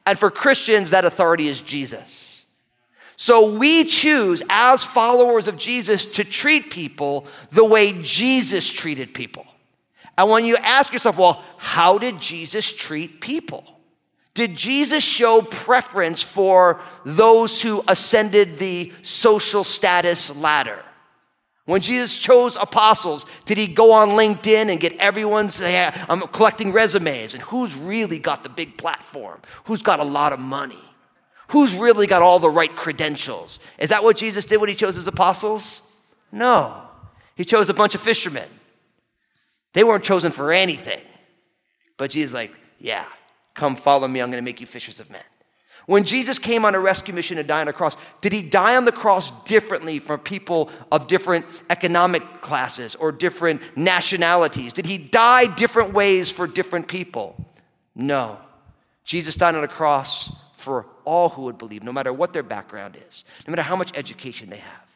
And 0.06 0.18
for 0.18 0.32
Christians, 0.32 0.92
that 0.92 1.06
authority 1.06 1.48
is 1.48 1.62
Jesus. 1.62 2.37
So 3.20 3.58
we 3.58 3.84
choose 3.84 4.44
as 4.48 4.86
followers 4.86 5.48
of 5.48 5.58
Jesus 5.58 6.06
to 6.06 6.24
treat 6.24 6.72
people 6.72 7.26
the 7.52 7.66
way 7.66 8.00
Jesus 8.04 8.70
treated 8.70 9.14
people. 9.14 9.46
And 10.20 10.30
when 10.30 10.46
you 10.46 10.56
ask 10.58 10.94
yourself, 10.94 11.18
well, 11.18 11.44
how 11.58 11.98
did 11.98 12.22
Jesus 12.22 12.72
treat 12.72 13.20
people? 13.20 13.66
Did 14.36 14.56
Jesus 14.56 15.04
show 15.04 15.42
preference 15.42 16.22
for 16.22 16.80
those 17.04 17.60
who 17.60 17.84
ascended 17.88 18.60
the 18.60 18.94
social 19.02 19.64
status 19.64 20.36
ladder? 20.36 20.84
When 21.66 21.82
Jesus 21.82 22.18
chose 22.18 22.56
apostles, 22.56 23.26
did 23.46 23.58
he 23.58 23.66
go 23.66 23.94
on 23.94 24.12
LinkedIn 24.12 24.70
and 24.72 24.80
get 24.80 24.96
everyone's, 24.98 25.60
I'm 25.62 26.22
collecting 26.28 26.72
resumes 26.72 27.34
and 27.34 27.42
who's 27.42 27.76
really 27.76 28.20
got 28.20 28.44
the 28.44 28.50
big 28.50 28.78
platform? 28.78 29.42
Who's 29.66 29.82
got 29.82 30.00
a 30.00 30.06
lot 30.06 30.34
of 30.34 30.40
money? 30.40 30.78
Who's 31.50 31.76
really 31.76 32.08
got 32.08 32.22
all 32.22 32.40
the 32.40 32.50
right 32.50 32.74
credentials? 32.76 33.60
Is 33.78 33.90
that 33.90 34.04
what 34.04 34.18
Jesus 34.18 34.46
did 34.46 34.60
when 34.60 34.70
he 34.70 34.76
chose 34.76 34.96
his 34.96 35.08
apostles? 35.08 35.82
No. 36.32 36.82
He 37.36 37.46
chose 37.46 37.70
a 37.70 37.74
bunch 37.74 37.96
of 37.96 38.02
fishermen. 38.02 38.50
They 39.74 39.84
weren't 39.84 40.04
chosen 40.04 40.32
for 40.32 40.52
anything. 40.52 41.02
But 41.98 42.12
Jesus 42.12 42.34
like, 42.34 42.54
yeah, 42.80 43.06
come 43.54 43.76
follow 43.76 44.08
me. 44.08 44.20
I'm 44.22 44.30
going 44.30 44.42
to 44.42 44.46
make 44.46 44.60
you 44.60 44.68
fishers 44.68 45.00
of 45.00 45.10
men. 45.10 45.24
When 45.86 46.04
Jesus 46.04 46.38
came 46.38 46.66
on 46.66 46.76
a 46.76 46.80
rescue 46.82 47.14
mission 47.14 47.38
to 47.38 47.44
die 47.44 47.62
on 47.62 47.70
a 47.70 47.74
cross, 47.74 47.96
did 48.20 48.34
he 48.34 48.42
die 48.42 48.76
on 48.76 48.84
the 48.84 48.92
cross 48.92 49.32
differently 49.46 50.00
from 50.00 50.20
people 50.20 50.70
of 50.92 51.08
different 51.08 51.46
economic 51.70 52.42
classes 52.42 52.96
or 52.96 53.14
different 53.14 53.62
nationalities? 53.78 54.74
Did 54.74 54.86
he 54.86 54.98
die 54.98 55.46
different 55.46 55.94
ways 55.94 56.30
for 56.30 56.46
different 56.46 56.90
people? 56.90 57.42
No. 57.96 58.38
Jesus 59.06 59.38
died 59.38 59.56
on 59.56 59.64
a 59.64 59.68
cross 59.70 60.30
for 60.68 60.86
all 61.06 61.30
who 61.30 61.44
would 61.44 61.58
believe, 61.58 61.82
no 61.82 61.94
matter 61.94 62.12
what 62.12 62.34
their 62.34 62.44
background 62.44 62.98
is, 63.08 63.24
no 63.48 63.52
matter 63.52 63.62
how 63.62 63.78
much 63.78 63.90
education 63.96 64.50
they 64.50 64.58
have, 64.58 64.90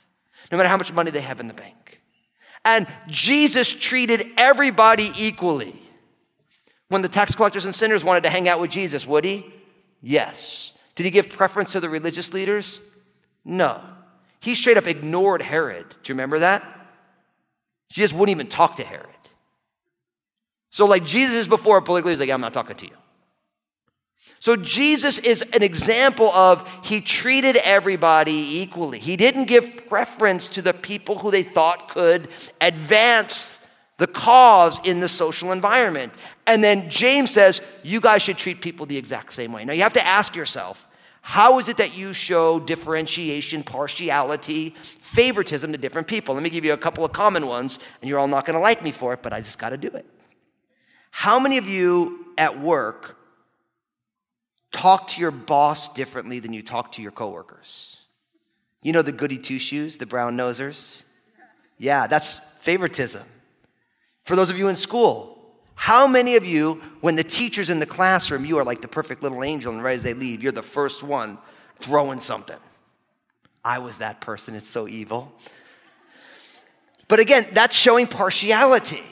no 0.51 0.58
matter 0.58 0.68
how 0.68 0.75
much 0.75 0.92
money 0.92 1.12
they 1.12 1.22
have 1.22 1.40
in 1.40 1.48
the 1.48 1.54
bank. 1.54 2.01
And 2.66 2.88
Jesus 3.08 3.72
treated 3.72 4.28
everybody 4.36 5.12
equally. 5.18 5.82
When 6.90 7.01
the 7.01 7.08
tax 7.08 7.36
collectors 7.36 7.63
and 7.63 7.74
sinners 7.74 8.04
wanted 8.04 8.24
to 8.24 8.30
hang 8.30 8.50
out 8.50 8.60
with 8.60 8.70
Jesus, 8.70 9.08
would 9.08 9.24
he? 9.24 9.46
Yes. 10.01 10.74
Did 10.96 11.06
he 11.06 11.10
give 11.10 11.30
preference 11.30 11.72
to 11.72 11.80
the 11.80 11.90
religious 11.90 12.34
leaders? 12.34 12.82
No. 13.46 13.80
He 14.42 14.56
straight 14.56 14.75
up 14.75 14.88
ignored 14.88 15.42
Herod. 15.42 15.88
Do 15.90 16.12
you 16.12 16.16
remember 16.16 16.40
that? 16.40 16.63
He 17.88 18.01
just 18.01 18.13
wouldn't 18.13 18.36
even 18.36 18.48
talk 18.48 18.75
to 18.75 18.84
Herod. 18.84 19.08
So, 20.70 20.86
like 20.86 21.06
Jesus 21.06 21.36
is 21.36 21.48
before 21.48 21.82
politically, 21.82 22.12
he's 22.12 22.20
like, 22.20 22.30
I'm 22.30 22.42
not 22.42 22.54
talking 22.54 22.75
to 22.75 22.88
you. 22.88 22.96
So 24.40 24.56
Jesus 24.56 25.18
is 25.20 25.44
an 25.54 25.63
example 25.63 26.32
of 26.32 26.68
he 26.84 27.01
treated 27.01 27.58
everybody 27.58 28.62
equally. 28.62 29.00
He 29.00 29.18
didn't 29.18 29.46
give 29.46 29.88
preference 29.88 30.48
to 30.50 30.62
the 30.62 30.74
people 30.74 31.20
who 31.20 31.32
they 31.32 31.44
thought 31.44 31.90
could 31.90 32.30
advance 32.60 33.60
the 33.98 34.08
cause 34.08 34.80
in 34.84 35.00
the 35.00 35.08
social 35.08 35.51
environment. 35.51 36.12
And 36.48 36.63
then 36.63 36.90
James 36.90 37.30
says, 37.30 37.62
you 37.84 38.01
guys 38.01 38.24
should 38.24 38.38
treat 38.38 38.62
people 38.62 38.88
the 38.88 38.98
exact 38.98 39.34
same 39.34 39.51
way. 39.51 39.63
Now 39.63 39.74
you 39.74 39.84
have 39.84 39.94
to 39.94 40.06
ask 40.06 40.36
yourself, 40.36 40.88
how 41.22 41.60
is 41.60 41.70
it 41.70 41.78
that 41.78 41.96
you 41.96 42.13
show 42.13 42.60
differentiation, 42.60 43.62
partiality, 43.62 44.72
favoritism 44.82 45.72
to 45.72 45.78
different 45.78 46.08
people? 46.08 46.34
Let 46.34 46.44
me 46.44 46.50
give 46.50 46.66
you 46.66 46.74
a 46.74 46.78
couple 46.78 47.06
of 47.06 47.13
common 47.13 47.46
ones, 47.46 47.78
and 48.01 48.10
you're 48.10 48.18
all 48.18 48.28
not 48.28 48.46
going 48.46 48.56
to 48.56 48.60
like 48.60 48.82
me 48.82 48.92
for 48.92 49.13
it, 49.13 49.22
but 49.22 49.32
I 49.32 49.40
just 49.42 49.60
got 49.60 49.70
to 49.70 49.78
do 49.78 49.90
it. 49.90 50.06
How 51.12 51.40
many 51.40 51.60
of 51.60 51.68
you 51.68 52.34
at 52.40 52.60
work 52.60 53.20
talk 54.72 55.08
to 55.10 55.22
your 55.22 55.32
boss 55.32 55.94
differently 55.94 56.40
than 56.40 56.54
you 56.54 56.63
talk 56.63 56.94
to 56.94 57.01
your 57.01 57.12
coworkers? 57.12 57.98
You 58.82 58.94
know 58.94 59.01
the 59.01 59.12
goody 59.12 59.38
two 59.38 59.60
shoes, 59.60 59.98
the 59.98 60.06
brown 60.06 60.38
nosers? 60.38 61.04
Yeah, 61.78 62.08
that's 62.08 62.40
favoritism. 62.60 63.24
For 64.24 64.36
those 64.36 64.50
of 64.50 64.58
you 64.58 64.68
in 64.70 64.75
school, 64.75 65.38
how 65.75 66.06
many 66.08 66.36
of 66.36 66.46
you, 66.46 66.82
when 67.01 67.16
the 67.16 67.24
teacher's 67.24 67.70
in 67.70 67.80
the 67.80 67.86
classroom, 67.86 68.46
you 68.46 68.58
are 68.60 68.63
like 68.63 68.82
the 68.82 68.88
perfect 68.88 69.24
little 69.24 69.44
angel, 69.44 69.74
and 69.74 69.84
right 69.84 69.96
as 69.96 70.04
they 70.04 70.13
leave, 70.13 70.44
you're 70.44 70.51
the 70.51 70.62
first 70.62 71.01
one 71.01 71.38
throwing 71.80 72.20
something? 72.20 72.58
I 73.63 73.80
was 73.80 73.98
that 73.98 74.22
person. 74.22 74.56
It's 74.56 74.70
so 74.70 74.88
evil. 74.88 75.34
But 77.08 77.20
again, 77.20 77.48
that's 77.51 77.75
showing 77.75 78.08
partiality. 78.08 79.04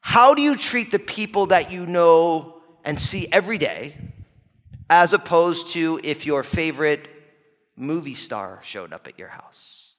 How 0.00 0.34
do 0.34 0.42
you 0.42 0.56
treat 0.56 0.90
the 0.90 0.98
people 0.98 1.46
that 1.46 1.72
you 1.72 1.86
know 1.86 2.60
and 2.84 2.98
see 2.98 3.28
every 3.32 3.58
day, 3.58 3.96
as 4.88 5.12
opposed 5.12 5.72
to 5.72 6.00
if 6.02 6.26
your 6.26 6.42
favorite 6.42 7.08
movie 7.76 8.14
star 8.14 8.60
showed 8.62 8.92
up 8.92 9.06
at 9.06 9.18
your 9.18 9.28
house? 9.28 9.90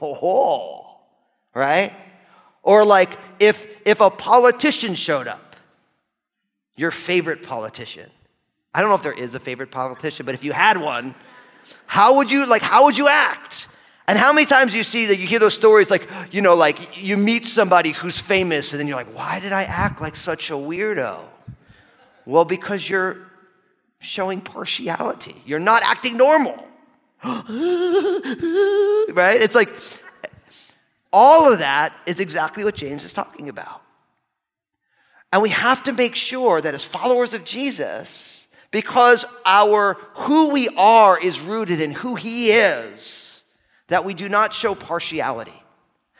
Oh, 0.00 0.98
right? 1.54 1.92
Or 2.62 2.84
like 2.84 3.10
if 3.38 3.66
if 3.84 4.00
a 4.00 4.10
politician 4.10 4.94
showed 4.94 5.28
up, 5.28 5.56
your 6.76 6.90
favorite 6.90 7.42
politician. 7.42 8.10
I 8.74 8.80
don't 8.80 8.88
know 8.88 8.96
if 8.96 9.02
there 9.02 9.12
is 9.12 9.34
a 9.34 9.40
favorite 9.40 9.70
politician, 9.70 10.24
but 10.24 10.34
if 10.34 10.44
you 10.44 10.52
had 10.52 10.80
one, 10.80 11.14
how 11.86 12.16
would 12.16 12.30
you 12.30 12.46
like 12.46 12.62
how 12.62 12.84
would 12.84 12.96
you 12.96 13.08
act? 13.08 13.68
And 14.08 14.18
how 14.18 14.32
many 14.32 14.44
times 14.44 14.72
do 14.72 14.78
you 14.78 14.82
see 14.82 15.06
that 15.06 15.18
you 15.18 15.26
hear 15.26 15.38
those 15.38 15.54
stories 15.54 15.88
like, 15.88 16.10
you 16.32 16.40
know, 16.40 16.56
like 16.56 17.00
you 17.00 17.16
meet 17.16 17.46
somebody 17.46 17.92
who's 17.92 18.18
famous 18.18 18.72
and 18.72 18.80
then 18.80 18.88
you're 18.88 18.96
like, 18.96 19.14
why 19.14 19.38
did 19.38 19.52
I 19.52 19.62
act 19.62 20.00
like 20.00 20.16
such 20.16 20.50
a 20.50 20.54
weirdo? 20.54 21.20
Well, 22.26 22.44
because 22.44 22.88
you're 22.88 23.18
showing 24.00 24.40
partiality. 24.40 25.36
You're 25.46 25.58
not 25.58 25.82
acting 25.82 26.16
normal. 26.16 26.56
right? 27.22 27.36
It's 29.40 29.54
like 29.54 29.68
all 31.12 31.52
of 31.52 31.58
that 31.58 31.92
is 32.06 32.18
exactly 32.20 32.64
what 32.64 32.74
James 32.74 33.04
is 33.04 33.12
talking 33.12 33.48
about. 33.48 33.82
And 35.32 35.42
we 35.42 35.50
have 35.50 35.82
to 35.84 35.92
make 35.92 36.16
sure 36.16 36.60
that 36.60 36.74
as 36.74 36.84
followers 36.84 37.34
of 37.34 37.44
Jesus, 37.44 38.48
because 38.70 39.24
our 39.44 39.94
who 40.14 40.52
we 40.52 40.68
are 40.76 41.18
is 41.18 41.40
rooted 41.40 41.80
in 41.80 41.92
who 41.92 42.14
he 42.14 42.52
is, 42.52 43.42
that 43.88 44.04
we 44.04 44.14
do 44.14 44.28
not 44.28 44.54
show 44.54 44.74
partiality, 44.74 45.62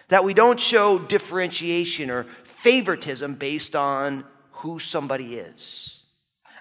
that 0.08 0.24
we 0.24 0.34
don't 0.34 0.60
show 0.60 0.98
differentiation 0.98 2.10
or 2.10 2.24
favoritism 2.44 3.34
based 3.34 3.74
on 3.74 4.24
who 4.52 4.78
somebody 4.78 5.36
is. 5.36 5.99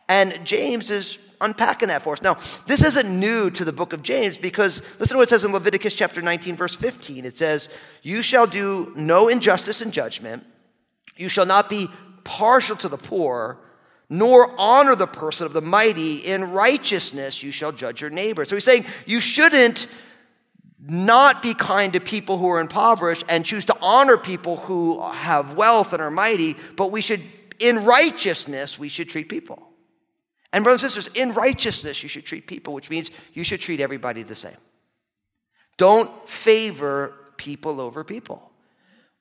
And 0.10 0.44
James 0.44 0.90
is 0.90 1.20
unpacking 1.40 1.88
that 1.88 2.02
for 2.02 2.14
us. 2.14 2.22
Now, 2.22 2.38
this 2.68 2.84
isn't 2.84 3.08
new 3.08 3.50
to 3.52 3.64
the 3.64 3.72
book 3.72 3.94
of 3.94 4.02
James 4.02 4.38
because 4.38 4.82
listen 5.00 5.16
to 5.16 5.18
what 5.20 5.24
it 5.24 5.30
says 5.30 5.44
in 5.44 5.54
Leviticus 5.54 5.94
chapter 5.94 6.22
19, 6.22 6.56
verse 6.56 6.76
15. 6.76 7.26
It 7.26 7.38
says, 7.38 7.70
You 8.02 8.22
shall 8.22 8.48
do 8.48 8.92
no 8.96 9.28
injustice 9.30 9.82
in 9.82 9.92
judgment, 9.92 10.46
you 11.16 11.30
shall 11.30 11.46
not 11.46 11.70
be 11.70 11.88
partial 12.24 12.76
to 12.78 12.90
the 12.90 12.98
poor, 12.98 13.60
nor 14.10 14.54
honor 14.58 14.96
the 14.96 15.08
person 15.08 15.46
of 15.46 15.54
the 15.54 15.62
mighty. 15.62 16.18
In 16.18 16.52
righteousness 16.52 17.42
you 17.44 17.52
shall 17.52 17.72
judge 17.72 18.02
your 18.02 18.10
neighbor. 18.10 18.46
So 18.46 18.56
he's 18.56 18.66
saying 18.66 18.86
you 19.06 19.22
shouldn't 19.22 19.88
not 20.82 21.42
be 21.42 21.54
kind 21.54 21.94
to 21.94 22.00
people 22.00 22.38
who 22.38 22.50
are 22.50 22.62
impoverished 22.62 23.26
and 23.28 23.46
choose 23.46 23.66
to 23.66 23.78
honor 23.82 24.18
people 24.18 24.58
who 24.58 25.02
have 25.12 25.56
wealth 25.56 25.94
and 25.94 26.02
are 26.02 26.10
mighty, 26.10 26.56
but 26.78 26.92
we 26.92 27.02
should, 27.02 27.22
in 27.60 27.84
righteousness, 27.84 28.80
we 28.80 28.90
should 28.90 29.10
treat 29.10 29.28
people. 29.28 29.69
And, 30.52 30.64
brothers 30.64 30.84
and 30.84 30.92
sisters, 30.92 31.14
in 31.16 31.34
righteousness, 31.34 32.02
you 32.02 32.10
should 32.10 32.26
treat 32.26 32.48
people, 32.48 32.74
which 32.74 32.90
means 32.90 33.12
you 33.34 33.44
should 33.44 33.62
treat 33.62 33.80
everybody 33.80 34.24
the 34.24 34.36
same. 34.36 34.58
Don't 35.78 36.28
favor 36.28 37.14
people 37.38 37.80
over 37.80 38.04
people. 38.04 38.52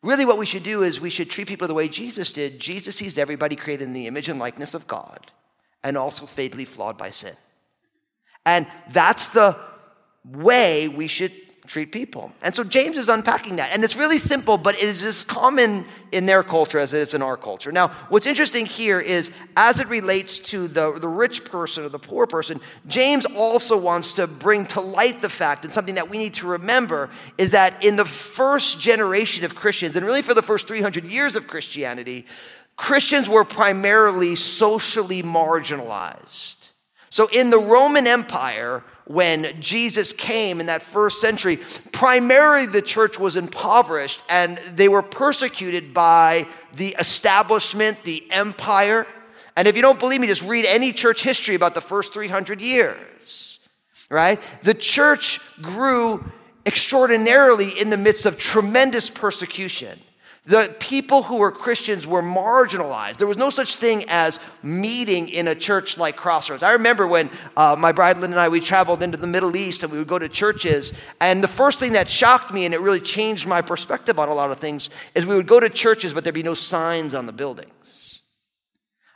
Really, 0.03 0.25
what 0.25 0.39
we 0.39 0.47
should 0.47 0.63
do 0.63 0.83
is 0.83 1.01
we 1.01 1.11
should 1.11 1.29
treat 1.29 1.49
people 1.49 1.69
the 1.69 1.75
way 1.75 1.89
Jesus 1.89 2.31
did. 2.31 2.61
Jesus 2.61 2.97
sees 2.97 3.19
everybody 3.19 3.57
created 3.57 3.85
in 3.85 3.93
the 3.93 4.07
image 4.07 4.29
and 4.29 4.39
likeness 4.39 4.75
of 4.75 4.87
God 4.87 5.31
and 5.83 5.99
also 5.99 6.25
fatally 6.25 6.65
flawed 6.65 6.97
by 6.97 7.11
sin. 7.11 7.35
And 8.47 8.67
that's 8.91 9.29
the 9.29 9.57
way 10.25 10.89
we 10.89 11.09
should 11.09 11.33
treat 11.69 11.93
people. 11.93 12.33
And 12.43 12.55
so 12.55 12.65
James 12.65 12.97
is 12.97 13.09
unpacking 13.09 13.57
that. 13.57 13.73
And 13.73 13.85
it's 13.85 13.95
really 13.95 14.19
simple, 14.19 14.59
but 14.59 14.75
it 14.75 14.85
is 14.85 15.05
as 15.05 15.23
common 15.23 15.85
in 16.11 16.25
their 16.27 16.43
culture 16.43 16.79
as 16.79 16.95
it 16.95 17.07
is 17.07 17.15
in 17.15 17.23
our 17.23 17.37
culture. 17.37 17.71
Now, 17.71 17.89
what's 18.09 18.27
interesting 18.27 18.65
here 18.67 18.99
is 18.99 19.31
as 19.57 19.79
it 19.79 19.87
relates 19.89 20.39
to 20.41 20.67
the, 20.67 20.99
the 20.99 21.09
rich 21.09 21.45
person 21.45 21.85
or 21.85 21.91
the 21.91 21.99
poor 21.99 22.27
person, 22.27 22.61
James 22.87 23.27
also 23.27 23.77
wants 23.77 24.15
to 24.15 24.27
bring 24.27 24.67
to 24.67 24.81
light 24.81 25.21
the 25.21 25.29
fact, 25.29 25.65
and 25.65 25.73
something 25.73 25.97
that 25.97 26.09
we 26.09 26.19
need 26.19 26.35
to 26.35 26.47
remember, 26.47 27.11
is 27.37 27.51
that 27.51 27.85
in 27.85 27.97
the 27.97 28.05
first 28.05 28.81
generation 28.81 29.45
of 29.45 29.55
Christians, 29.55 29.97
and 29.97 30.07
really 30.07 30.23
for 30.23 30.35
the 30.35 30.43
first 30.43 30.67
300 30.67 31.05
years 31.05 31.37
of 31.37 31.47
Christianity, 31.47 32.27
Christians 32.77 33.29
were 33.29 33.45
primarily 33.45 34.37
socially 34.37 35.23
marginalized. 35.23 36.58
So 37.11 37.29
in 37.29 37.50
the 37.50 37.59
Roman 37.59 38.07
Empire, 38.07 38.85
when 39.05 39.61
Jesus 39.61 40.12
came 40.12 40.61
in 40.61 40.67
that 40.67 40.83
first 40.83 41.21
century, 41.21 41.59
primarily 41.93 42.67
the 42.67 42.83
church 42.83 43.19
was 43.19 43.37
impoverished 43.37 44.21
and 44.29 44.59
they 44.75 44.88
were 44.88 45.03
persecuted 45.03 45.95
by 45.95 46.47
the 46.75 46.95
establishment, 46.99 48.03
the 48.05 48.31
empire. 48.31 49.07
And 49.57 49.67
if 49.67 49.77
you 49.77 49.83
don't 49.83 49.99
believe 49.99 50.21
me, 50.21 50.27
just 50.27 50.43
read 50.43 50.67
any 50.67 50.93
church 50.93 51.23
history 51.23 51.55
about 51.55 51.75
the 51.75 51.81
first 51.81 52.12
300 52.12 52.61
years, 52.61 53.59
right? 54.11 54.38
The 54.62 54.75
church 54.75 55.41
grew 55.62 56.31
extraordinarily 56.67 57.71
in 57.81 57.88
the 57.88 57.97
midst 57.97 58.27
of 58.27 58.37
tremendous 58.37 59.09
persecution. 59.09 59.99
The 60.49 60.75
people 60.81 61.25
who 61.25 61.37
were 61.37 61.52
Christians 61.52 62.07
were 62.07 62.23
marginalized. 62.23 63.19
There 63.19 63.26
was 63.26 63.37
no 63.37 63.50
such 63.50 63.76
thing 63.76 64.07
as 64.09 64.40
meeting 64.62 65.28
in 65.28 65.47
a 65.47 65.55
church 65.55 65.99
like 65.99 66.17
Crossroads. 66.17 66.62
I 66.62 66.73
remember 66.73 67.07
when 67.07 67.28
uh, 67.55 67.76
my 67.78 67.93
bride 67.93 68.17
Lynn 68.17 68.31
and 68.31 68.40
I, 68.40 68.49
we 68.49 68.61
traveled 68.61 69.02
into 69.02 69.19
the 69.19 69.26
Middle 69.26 69.59
East 69.59 69.83
and 69.83 69.93
we 69.93 69.99
would 69.99 70.09
go 70.09 70.19
to 70.19 70.26
churches. 70.26 70.95
And 71.21 71.45
the 71.45 71.49
first 71.49 71.78
thing 71.78 71.93
that 71.93 72.09
shocked 72.09 72.50
me, 72.50 72.64
and 72.64 72.73
it 72.73 72.81
really 72.81 72.99
changed 72.99 73.47
my 73.47 73.61
perspective 73.61 74.19
on 74.19 74.31
a 74.31 74.35
lot 74.35 74.50
of 74.50 74.57
things, 74.57 74.88
is 75.14 75.26
we 75.26 75.35
would 75.35 75.47
go 75.47 75.61
to 75.61 75.69
churches, 75.69 76.14
but 76.14 76.25
there'd 76.25 76.35
be 76.35 76.43
no 76.43 76.55
signs 76.55 77.14
on 77.14 77.26
the 77.26 77.33
buildings. 77.33 78.23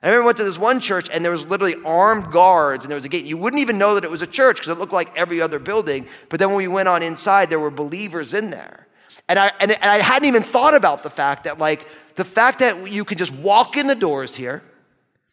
I 0.02 0.08
remember 0.08 0.24
I 0.24 0.26
went 0.26 0.36
to 0.36 0.44
this 0.44 0.58
one 0.58 0.80
church 0.80 1.08
and 1.10 1.24
there 1.24 1.32
was 1.32 1.46
literally 1.46 1.76
armed 1.82 2.30
guards 2.30 2.84
and 2.84 2.90
there 2.90 2.98
was 2.98 3.06
a 3.06 3.08
gate. 3.08 3.24
You 3.24 3.38
wouldn't 3.38 3.62
even 3.62 3.78
know 3.78 3.94
that 3.94 4.04
it 4.04 4.10
was 4.10 4.20
a 4.20 4.26
church 4.26 4.58
because 4.58 4.68
it 4.68 4.78
looked 4.78 4.92
like 4.92 5.16
every 5.16 5.40
other 5.40 5.58
building. 5.58 6.08
But 6.28 6.40
then 6.40 6.48
when 6.48 6.58
we 6.58 6.68
went 6.68 6.88
on 6.88 7.02
inside, 7.02 7.48
there 7.48 7.58
were 7.58 7.70
believers 7.70 8.34
in 8.34 8.50
there. 8.50 8.81
And 9.28 9.38
I, 9.38 9.52
and, 9.60 9.70
and 9.70 9.84
I 9.84 9.98
hadn't 9.98 10.28
even 10.28 10.42
thought 10.42 10.74
about 10.74 11.02
the 11.02 11.10
fact 11.10 11.44
that, 11.44 11.58
like, 11.58 11.86
the 12.16 12.24
fact 12.24 12.58
that 12.58 12.90
you 12.90 13.04
can 13.04 13.18
just 13.18 13.32
walk 13.32 13.76
in 13.76 13.86
the 13.86 13.94
doors 13.94 14.34
here, 14.34 14.62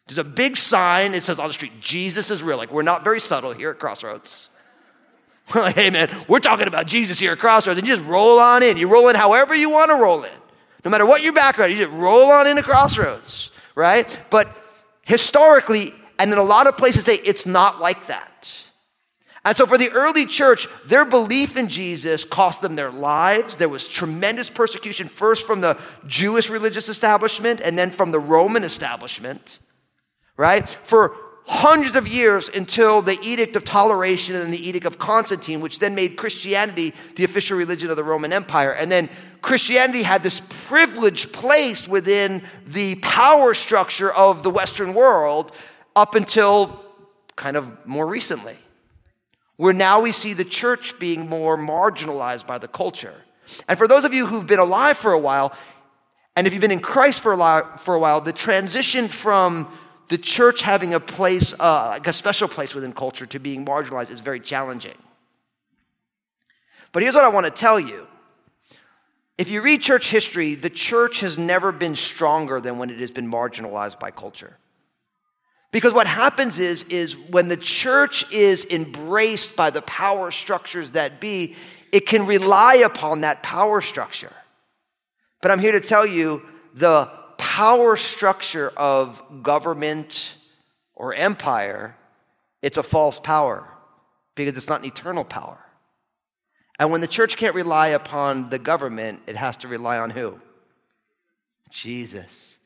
there's 0.06 0.18
a 0.18 0.24
big 0.24 0.56
sign, 0.56 1.14
it 1.14 1.22
says 1.22 1.38
on 1.38 1.48
the 1.48 1.52
street, 1.52 1.72
Jesus 1.80 2.30
is 2.30 2.42
real. 2.42 2.56
Like, 2.56 2.72
we're 2.72 2.82
not 2.82 3.04
very 3.04 3.20
subtle 3.20 3.52
here 3.52 3.70
at 3.70 3.78
Crossroads. 3.78 4.48
We're 5.54 5.62
like, 5.62 5.76
hey, 5.76 5.90
man, 5.90 6.10
we're 6.28 6.40
talking 6.40 6.66
about 6.66 6.86
Jesus 6.86 7.18
here 7.18 7.32
at 7.32 7.38
Crossroads. 7.38 7.78
And 7.78 7.86
you 7.86 7.96
just 7.96 8.08
roll 8.08 8.38
on 8.38 8.62
in. 8.62 8.76
You 8.76 8.88
roll 8.88 9.08
in 9.08 9.16
however 9.16 9.54
you 9.54 9.70
want 9.70 9.90
to 9.90 9.96
roll 9.96 10.24
in. 10.24 10.32
No 10.84 10.90
matter 10.90 11.06
what 11.06 11.22
your 11.22 11.32
background, 11.32 11.72
you 11.72 11.78
just 11.78 11.90
roll 11.90 12.30
on 12.30 12.46
into 12.46 12.62
Crossroads, 12.62 13.50
right? 13.74 14.18
But 14.30 14.48
historically, 15.02 15.92
and 16.18 16.32
in 16.32 16.38
a 16.38 16.42
lot 16.42 16.66
of 16.66 16.76
places, 16.76 17.04
they, 17.04 17.14
it's 17.16 17.46
not 17.46 17.80
like 17.80 18.06
that. 18.06 18.62
And 19.44 19.56
so, 19.56 19.64
for 19.64 19.78
the 19.78 19.90
early 19.90 20.26
church, 20.26 20.68
their 20.84 21.04
belief 21.04 21.56
in 21.56 21.68
Jesus 21.68 22.24
cost 22.24 22.60
them 22.60 22.76
their 22.76 22.90
lives. 22.90 23.56
There 23.56 23.70
was 23.70 23.88
tremendous 23.88 24.50
persecution, 24.50 25.08
first 25.08 25.46
from 25.46 25.62
the 25.62 25.78
Jewish 26.06 26.50
religious 26.50 26.88
establishment 26.90 27.60
and 27.60 27.78
then 27.78 27.90
from 27.90 28.10
the 28.10 28.20
Roman 28.20 28.64
establishment, 28.64 29.58
right? 30.36 30.68
For 30.84 31.14
hundreds 31.46 31.96
of 31.96 32.06
years 32.06 32.48
until 32.48 33.02
the 33.02 33.18
Edict 33.22 33.56
of 33.56 33.64
Toleration 33.64 34.36
and 34.36 34.52
the 34.52 34.68
Edict 34.68 34.84
of 34.84 34.98
Constantine, 34.98 35.60
which 35.60 35.78
then 35.78 35.94
made 35.94 36.16
Christianity 36.16 36.92
the 37.16 37.24
official 37.24 37.56
religion 37.56 37.90
of 37.90 37.96
the 37.96 38.04
Roman 38.04 38.32
Empire. 38.32 38.72
And 38.72 38.92
then 38.92 39.08
Christianity 39.42 40.02
had 40.02 40.22
this 40.22 40.42
privileged 40.48 41.32
place 41.32 41.88
within 41.88 42.42
the 42.66 42.96
power 42.96 43.54
structure 43.54 44.12
of 44.12 44.42
the 44.42 44.50
Western 44.50 44.92
world 44.92 45.52
up 45.96 46.14
until 46.14 46.84
kind 47.36 47.56
of 47.56 47.86
more 47.86 48.06
recently, 48.06 48.56
where 49.60 49.74
now 49.74 50.00
we 50.00 50.10
see 50.10 50.32
the 50.32 50.42
church 50.42 50.98
being 50.98 51.28
more 51.28 51.54
marginalized 51.54 52.46
by 52.46 52.56
the 52.56 52.66
culture. 52.66 53.12
And 53.68 53.76
for 53.76 53.86
those 53.86 54.06
of 54.06 54.14
you 54.14 54.24
who've 54.24 54.46
been 54.46 54.58
alive 54.58 54.96
for 54.96 55.12
a 55.12 55.18
while, 55.18 55.54
and 56.34 56.46
if 56.46 56.54
you've 56.54 56.62
been 56.62 56.70
in 56.70 56.80
Christ 56.80 57.20
for 57.20 57.32
a 57.32 57.36
while, 57.36 57.76
for 57.76 57.94
a 57.94 57.98
while 57.98 58.22
the 58.22 58.32
transition 58.32 59.06
from 59.06 59.70
the 60.08 60.16
church 60.16 60.62
having 60.62 60.94
a 60.94 60.98
place, 60.98 61.52
uh, 61.60 61.88
like 61.88 62.06
a 62.06 62.12
special 62.14 62.48
place 62.48 62.74
within 62.74 62.94
culture, 62.94 63.26
to 63.26 63.38
being 63.38 63.66
marginalized 63.66 64.10
is 64.10 64.22
very 64.22 64.40
challenging. 64.40 64.96
But 66.92 67.02
here's 67.02 67.14
what 67.14 67.26
I 67.26 67.28
want 67.28 67.44
to 67.44 67.52
tell 67.52 67.78
you. 67.78 68.06
If 69.36 69.50
you 69.50 69.60
read 69.60 69.82
church 69.82 70.10
history, 70.10 70.54
the 70.54 70.70
church 70.70 71.20
has 71.20 71.36
never 71.36 71.70
been 71.70 71.96
stronger 71.96 72.62
than 72.62 72.78
when 72.78 72.88
it 72.88 72.98
has 73.00 73.10
been 73.10 73.30
marginalized 73.30 74.00
by 74.00 74.10
culture. 74.10 74.56
Because 75.72 75.92
what 75.92 76.06
happens 76.06 76.58
is, 76.58 76.84
is 76.84 77.16
when 77.16 77.48
the 77.48 77.56
church 77.56 78.30
is 78.32 78.64
embraced 78.64 79.54
by 79.54 79.70
the 79.70 79.82
power 79.82 80.30
structures 80.30 80.92
that 80.92 81.20
be, 81.20 81.54
it 81.92 82.06
can 82.06 82.26
rely 82.26 82.76
upon 82.76 83.20
that 83.20 83.42
power 83.42 83.80
structure. 83.80 84.32
But 85.40 85.50
I'm 85.50 85.60
here 85.60 85.72
to 85.72 85.80
tell 85.80 86.04
you 86.04 86.42
the 86.74 87.10
power 87.38 87.96
structure 87.96 88.70
of 88.76 89.22
government 89.42 90.36
or 90.94 91.14
empire, 91.14 91.96
it's 92.62 92.76
a 92.76 92.82
false 92.82 93.18
power 93.18 93.66
because 94.34 94.56
it's 94.56 94.68
not 94.68 94.80
an 94.80 94.86
eternal 94.86 95.24
power. 95.24 95.58
And 96.78 96.90
when 96.90 97.00
the 97.00 97.06
church 97.06 97.36
can't 97.36 97.54
rely 97.54 97.88
upon 97.88 98.50
the 98.50 98.58
government, 98.58 99.22
it 99.26 99.36
has 99.36 99.56
to 99.58 99.68
rely 99.68 99.98
on 99.98 100.10
who? 100.10 100.40
Jesus, 101.70 102.58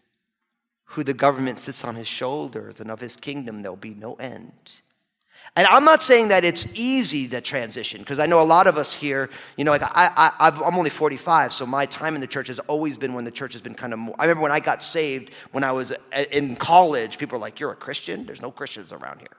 who 0.87 1.05
the 1.05 1.15
government 1.15 1.59
sits 1.59 1.85
on 1.85 1.95
his 1.95 2.07
shoulders, 2.07 2.81
and 2.81 2.91
of 2.91 3.01
his 3.01 3.17
kingdom 3.17 3.63
there'll 3.63 3.77
be 3.77 3.95
no 3.95 4.15
end. 4.15 4.81
And 5.57 5.67
I'm 5.69 5.85
not 5.85 6.03
saying 6.03 6.29
that 6.29 6.45
it's 6.45 6.67
easy, 6.75 7.27
the 7.27 7.41
transition, 7.41 8.01
because 8.01 8.19
I 8.19 8.27
know 8.27 8.41
a 8.41 8.45
lot 8.45 8.67
of 8.67 8.77
us 8.77 8.93
here, 8.93 9.31
you 9.57 9.65
know, 9.65 9.71
like 9.71 9.83
I, 9.83 10.33
I, 10.39 10.49
am 10.49 10.75
only 10.77 10.91
45, 10.91 11.53
so 11.53 11.65
my 11.65 11.87
time 11.87 12.15
in 12.17 12.21
the 12.21 12.27
church 12.27 12.49
has 12.49 12.59
always 12.61 12.99
been 12.99 13.15
when 13.15 13.25
the 13.25 13.31
church 13.31 13.53
has 13.53 13.63
been 13.63 13.75
kind 13.75 13.93
of 13.93 14.01
more. 14.01 14.17
I 14.19 14.25
remember 14.25 14.43
when 14.43 14.53
I 14.53 14.61
got 14.61 14.83
saved 14.83 15.33
when 15.53 15.63
I 15.63 15.71
was 15.71 15.93
uh, 15.93 16.25
in 16.33 16.57
college, 16.57 17.19
people 17.19 17.39
were 17.39 17.43
like, 17.43 17.61
You're 17.61 17.73
a 17.73 17.77
Christian? 17.77 18.27
There's 18.27 18.43
no 18.43 18.51
Christians 18.51 18.91
around 18.93 19.21
here. 19.21 19.37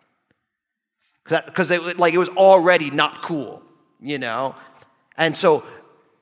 Because 1.46 1.72
like, 1.98 2.14
it 2.14 2.20
was 2.20 2.30
already 2.30 2.92
not 2.92 3.22
cool 3.22 3.64
you 4.00 4.20
know? 4.20 4.56
And 5.18 5.36
so, 5.36 5.64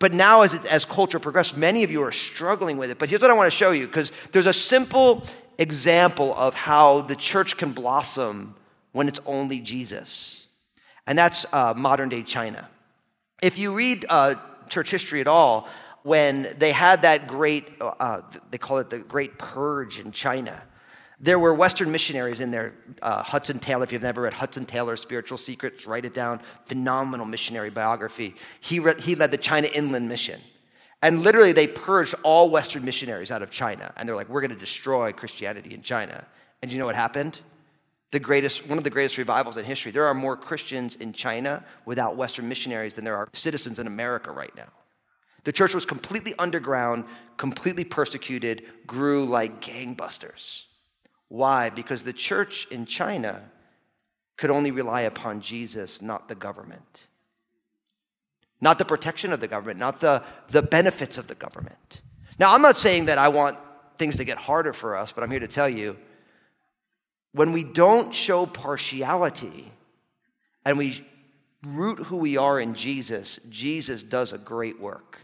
but 0.03 0.11
now 0.11 0.41
as, 0.41 0.53
it, 0.53 0.65
as 0.65 0.83
culture 0.83 1.17
progresses, 1.17 1.55
many 1.55 1.85
of 1.85 1.89
you 1.89 2.03
are 2.03 2.11
struggling 2.11 2.75
with 2.75 2.91
it. 2.91 2.99
But 2.99 3.07
here's 3.07 3.21
what 3.21 3.31
I 3.31 3.35
want 3.35 3.49
to 3.49 3.57
show 3.57 3.71
you 3.71 3.87
because 3.87 4.11
there's 4.33 4.47
a 4.47 4.51
simple 4.51 5.23
example 5.57 6.35
of 6.35 6.53
how 6.53 7.03
the 7.03 7.15
church 7.15 7.55
can 7.55 7.71
blossom 7.71 8.53
when 8.91 9.07
it's 9.07 9.21
only 9.25 9.61
Jesus. 9.61 10.45
And 11.07 11.17
that's 11.17 11.45
uh, 11.53 11.73
modern 11.77 12.09
day 12.09 12.21
China. 12.21 12.67
If 13.41 13.57
you 13.57 13.73
read 13.73 14.05
uh, 14.09 14.35
church 14.67 14.91
history 14.91 15.21
at 15.21 15.27
all, 15.27 15.69
when 16.01 16.53
they 16.57 16.73
had 16.73 17.03
that 17.03 17.29
great, 17.29 17.65
uh, 17.79 18.23
they 18.51 18.57
call 18.57 18.79
it 18.79 18.89
the 18.89 18.99
Great 18.99 19.37
Purge 19.37 19.99
in 19.99 20.11
China, 20.11 20.61
there 21.23 21.39
were 21.39 21.53
Western 21.53 21.89
missionaries 21.89 22.41
in 22.41 22.51
there. 22.51 22.73
Uh, 23.01 23.23
Hudson 23.23 23.57
Taylor, 23.57 23.85
if 23.85 23.93
you've 23.93 24.01
never 24.01 24.23
read 24.23 24.33
Hudson 24.33 24.65
Taylor's 24.65 25.01
Spiritual 25.01 25.37
Secrets, 25.37 25.87
write 25.87 26.03
it 26.03 26.13
down. 26.13 26.41
Phenomenal 26.65 27.25
missionary 27.25 27.69
biography. 27.69 28.35
He, 28.59 28.79
re- 28.79 28.99
he 28.99 29.15
led 29.15 29.31
the 29.31 29.37
China 29.37 29.69
Inland 29.73 30.09
Mission. 30.09 30.41
And 31.01 31.23
literally, 31.23 31.53
they 31.53 31.65
purged 31.65 32.13
all 32.23 32.49
Western 32.49 32.83
missionaries 32.83 33.31
out 33.31 33.41
of 33.41 33.51
China. 33.51 33.93
And 33.95 34.07
they're 34.07 34.17
like, 34.17 34.27
we're 34.27 34.41
going 34.41 34.51
to 34.51 34.57
destroy 34.57 35.13
Christianity 35.13 35.73
in 35.73 35.81
China. 35.81 36.25
And 36.61 36.69
you 36.69 36.77
know 36.77 36.85
what 36.85 36.95
happened? 36.95 37.39
The 38.11 38.19
greatest, 38.19 38.67
one 38.67 38.77
of 38.77 38.83
the 38.83 38.89
greatest 38.89 39.17
revivals 39.17 39.55
in 39.55 39.63
history. 39.63 39.93
There 39.93 40.05
are 40.05 40.13
more 40.13 40.35
Christians 40.35 40.95
in 40.97 41.13
China 41.13 41.63
without 41.85 42.17
Western 42.17 42.49
missionaries 42.49 42.95
than 42.95 43.05
there 43.05 43.15
are 43.15 43.29
citizens 43.31 43.79
in 43.79 43.87
America 43.87 44.29
right 44.29 44.53
now. 44.57 44.71
The 45.45 45.53
church 45.53 45.73
was 45.73 45.85
completely 45.85 46.33
underground, 46.37 47.05
completely 47.37 47.85
persecuted, 47.85 48.63
grew 48.85 49.23
like 49.23 49.61
gangbusters. 49.61 50.63
Why? 51.33 51.71
Because 51.71 52.03
the 52.03 52.13
church 52.13 52.67
in 52.69 52.85
China 52.85 53.41
could 54.37 54.51
only 54.51 54.69
rely 54.69 55.01
upon 55.01 55.41
Jesus, 55.41 55.99
not 55.99 56.27
the 56.27 56.35
government. 56.35 57.07
Not 58.61 58.77
the 58.77 58.85
protection 58.85 59.33
of 59.33 59.39
the 59.39 59.47
government, 59.47 59.79
not 59.79 59.99
the, 59.99 60.21
the 60.51 60.61
benefits 60.61 61.17
of 61.17 61.25
the 61.25 61.33
government. 61.33 62.03
Now, 62.37 62.53
I'm 62.53 62.61
not 62.61 62.75
saying 62.75 63.05
that 63.05 63.17
I 63.17 63.29
want 63.29 63.57
things 63.97 64.17
to 64.17 64.25
get 64.25 64.37
harder 64.37 64.73
for 64.73 64.95
us, 64.95 65.11
but 65.11 65.23
I'm 65.23 65.31
here 65.31 65.39
to 65.39 65.47
tell 65.47 65.67
you 65.67 65.97
when 67.31 67.51
we 67.51 67.63
don't 67.63 68.13
show 68.13 68.45
partiality 68.45 69.71
and 70.63 70.77
we 70.77 71.03
root 71.65 71.97
who 71.97 72.17
we 72.17 72.37
are 72.37 72.59
in 72.59 72.75
Jesus, 72.75 73.39
Jesus 73.49 74.03
does 74.03 74.33
a 74.33 74.37
great 74.37 74.79
work. 74.79 75.17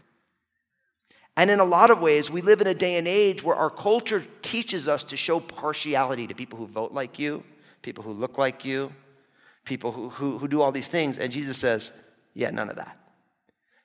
And 1.40 1.50
in 1.50 1.58
a 1.58 1.64
lot 1.64 1.90
of 1.90 2.02
ways, 2.02 2.30
we 2.30 2.42
live 2.42 2.60
in 2.60 2.66
a 2.66 2.74
day 2.74 2.98
and 2.98 3.08
age 3.08 3.42
where 3.42 3.56
our 3.56 3.70
culture 3.70 4.22
teaches 4.42 4.88
us 4.88 5.04
to 5.04 5.16
show 5.16 5.40
partiality 5.40 6.26
to 6.26 6.34
people 6.34 6.58
who 6.58 6.66
vote 6.66 6.92
like 6.92 7.18
you, 7.18 7.42
people 7.80 8.04
who 8.04 8.12
look 8.12 8.36
like 8.36 8.66
you, 8.66 8.92
people 9.64 9.90
who, 9.90 10.10
who, 10.10 10.36
who 10.36 10.48
do 10.48 10.60
all 10.60 10.70
these 10.70 10.88
things. 10.88 11.18
And 11.18 11.32
Jesus 11.32 11.56
says, 11.56 11.92
yeah, 12.34 12.50
none 12.50 12.68
of 12.68 12.76
that. 12.76 12.98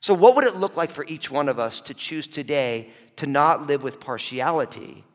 So, 0.01 0.13
what 0.13 0.35
would 0.35 0.43
it 0.43 0.57
look 0.57 0.75
like 0.75 0.91
for 0.91 1.05
each 1.05 1.31
one 1.31 1.47
of 1.47 1.57
us 1.57 1.79
to 1.79 1.93
choose 1.93 2.27
today 2.27 2.89
to 3.15 3.25
not 3.25 3.67
live 3.67 3.83
with 3.83 4.01
partiality, 4.01 5.05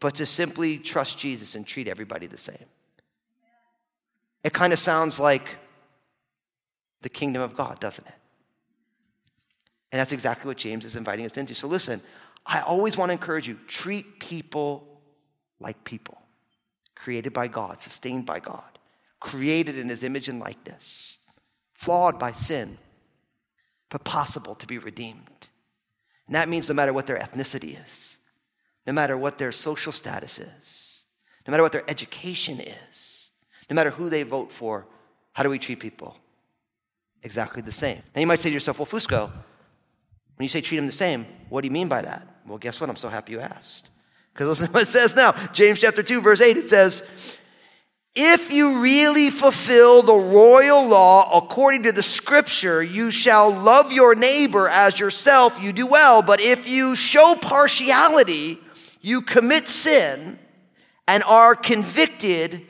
but 0.00 0.16
to 0.16 0.26
simply 0.26 0.76
trust 0.76 1.16
Jesus 1.16 1.54
and 1.54 1.66
treat 1.66 1.88
everybody 1.88 2.26
the 2.26 2.36
same? 2.36 2.66
It 4.44 4.52
kind 4.52 4.74
of 4.74 4.78
sounds 4.78 5.18
like 5.18 5.56
the 7.00 7.08
kingdom 7.08 7.40
of 7.40 7.56
God, 7.56 7.80
doesn't 7.80 8.06
it? 8.06 8.17
And 9.90 10.00
that's 10.00 10.12
exactly 10.12 10.48
what 10.48 10.56
James 10.56 10.84
is 10.84 10.96
inviting 10.96 11.24
us 11.24 11.36
into. 11.36 11.54
So 11.54 11.66
listen, 11.66 12.00
I 12.44 12.60
always 12.60 12.96
want 12.96 13.08
to 13.10 13.12
encourage 13.12 13.48
you 13.48 13.58
treat 13.66 14.20
people 14.20 15.00
like 15.60 15.82
people, 15.84 16.18
created 16.94 17.32
by 17.32 17.48
God, 17.48 17.80
sustained 17.80 18.26
by 18.26 18.40
God, 18.40 18.78
created 19.20 19.78
in 19.78 19.88
his 19.88 20.02
image 20.02 20.28
and 20.28 20.40
likeness, 20.40 21.18
flawed 21.74 22.18
by 22.18 22.32
sin, 22.32 22.78
but 23.90 24.04
possible 24.04 24.54
to 24.56 24.66
be 24.66 24.78
redeemed. 24.78 25.48
And 26.26 26.34
that 26.34 26.48
means 26.48 26.68
no 26.68 26.74
matter 26.74 26.92
what 26.92 27.06
their 27.06 27.18
ethnicity 27.18 27.82
is, 27.82 28.18
no 28.86 28.92
matter 28.92 29.16
what 29.16 29.38
their 29.38 29.52
social 29.52 29.92
status 29.92 30.38
is, 30.38 31.04
no 31.46 31.50
matter 31.50 31.62
what 31.62 31.72
their 31.72 31.88
education 31.90 32.60
is, 32.60 33.30
no 33.70 33.74
matter 33.74 33.90
who 33.90 34.10
they 34.10 34.22
vote 34.22 34.52
for, 34.52 34.86
how 35.32 35.42
do 35.42 35.50
we 35.50 35.58
treat 35.58 35.80
people? 35.80 36.16
Exactly 37.22 37.62
the 37.62 37.72
same. 37.72 38.02
Now 38.14 38.20
you 38.20 38.26
might 38.26 38.40
say 38.40 38.50
to 38.50 38.54
yourself, 38.54 38.78
well, 38.78 38.86
Fusco, 38.86 39.30
when 40.38 40.44
you 40.44 40.48
say 40.48 40.60
treat 40.60 40.76
them 40.76 40.86
the 40.86 40.92
same, 40.92 41.26
what 41.48 41.62
do 41.62 41.66
you 41.66 41.72
mean 41.72 41.88
by 41.88 42.00
that? 42.00 42.24
Well, 42.46 42.58
guess 42.58 42.80
what? 42.80 42.88
I'm 42.88 42.94
so 42.94 43.08
happy 43.08 43.32
you 43.32 43.40
asked. 43.40 43.90
Because 44.32 44.48
listen 44.48 44.66
to 44.68 44.72
what 44.72 44.84
it 44.84 44.88
says 44.88 45.16
now. 45.16 45.32
James 45.52 45.80
chapter 45.80 46.00
2, 46.00 46.20
verse 46.20 46.40
8, 46.40 46.56
it 46.56 46.68
says, 46.68 47.02
If 48.14 48.52
you 48.52 48.80
really 48.80 49.30
fulfill 49.30 50.02
the 50.02 50.14
royal 50.14 50.86
law 50.86 51.36
according 51.36 51.82
to 51.82 51.92
the 51.92 52.04
scripture, 52.04 52.80
you 52.80 53.10
shall 53.10 53.50
love 53.50 53.90
your 53.90 54.14
neighbor 54.14 54.68
as 54.68 55.00
yourself, 55.00 55.60
you 55.60 55.72
do 55.72 55.88
well. 55.88 56.22
But 56.22 56.40
if 56.40 56.68
you 56.68 56.94
show 56.94 57.34
partiality, 57.34 58.60
you 59.00 59.22
commit 59.22 59.66
sin 59.66 60.38
and 61.08 61.24
are 61.24 61.56
convicted 61.56 62.64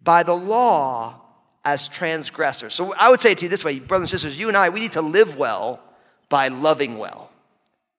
by 0.00 0.22
the 0.22 0.36
law 0.36 1.20
as 1.64 1.88
transgressors. 1.88 2.74
So 2.74 2.94
I 2.94 3.10
would 3.10 3.20
say 3.20 3.34
to 3.34 3.42
you 3.42 3.48
this 3.48 3.64
way, 3.64 3.80
brothers 3.80 4.12
and 4.12 4.20
sisters, 4.20 4.38
you 4.38 4.46
and 4.46 4.56
I, 4.56 4.68
we 4.68 4.78
need 4.78 4.92
to 4.92 5.02
live 5.02 5.36
well 5.36 5.82
by 6.28 6.48
loving 6.48 6.98
well. 6.98 7.30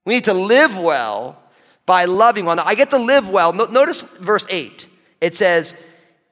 We 0.06 0.16
need 0.16 0.26
to 0.26 0.34
live 0.34 0.78
well 0.78 1.42
by 1.86 2.06
loving 2.06 2.46
well. 2.46 2.56
Now, 2.56 2.66
I 2.66 2.76
get 2.76 2.92
to 2.92 2.98
live 2.98 3.30
well. 3.30 3.54
Notice 3.54 4.02
verse 4.02 4.46
8. 4.50 4.88
It 5.22 5.36
says, 5.36 5.74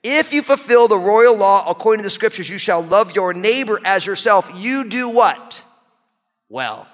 If 0.03 0.33
you 0.33 0.41
fulfill 0.41 0.87
the 0.87 0.97
royal 0.97 1.35
law 1.35 1.69
according 1.69 2.03
to 2.03 2.07
the 2.07 2.11
scriptures, 2.11 2.49
you 2.49 2.57
shall 2.57 2.81
love 2.81 3.15
your 3.15 3.33
neighbor 3.33 3.79
as 3.83 4.05
yourself. 4.05 4.49
You 4.55 4.87
do 4.89 5.09
what? 5.09 5.63
Well. 6.49 6.87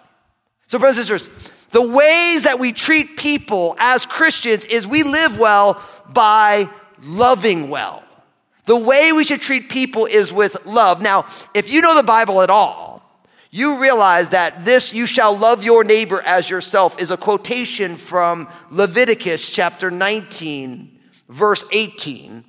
So, 0.67 0.79
brothers 0.79 0.97
and 0.97 1.07
sisters, 1.07 1.51
the 1.71 1.81
ways 1.81 2.43
that 2.43 2.59
we 2.59 2.71
treat 2.71 3.17
people 3.17 3.75
as 3.79 4.05
Christians 4.05 4.65
is 4.65 4.87
we 4.87 5.03
live 5.03 5.39
well 5.39 5.81
by 6.09 6.69
loving 7.03 7.69
well. 7.69 8.03
The 8.65 8.77
way 8.77 9.11
we 9.11 9.23
should 9.23 9.41
treat 9.41 9.69
people 9.69 10.05
is 10.05 10.31
with 10.31 10.65
love. 10.65 11.01
Now, 11.01 11.27
if 11.53 11.69
you 11.69 11.81
know 11.81 11.95
the 11.95 12.03
Bible 12.03 12.41
at 12.41 12.49
all, 12.49 12.92
you 13.55 13.79
realize 13.79 14.29
that 14.29 14.65
this, 14.65 14.93
you 14.93 15.05
shall 15.05 15.37
love 15.37 15.63
your 15.63 15.83
neighbor 15.83 16.23
as 16.23 16.49
yourself, 16.49 16.99
is 16.99 17.11
a 17.11 17.17
quotation 17.17 17.97
from 17.97 18.49
Leviticus 18.71 19.47
chapter 19.47 19.91
19, 19.91 20.99
verse 21.29 21.63
18, 21.71 22.43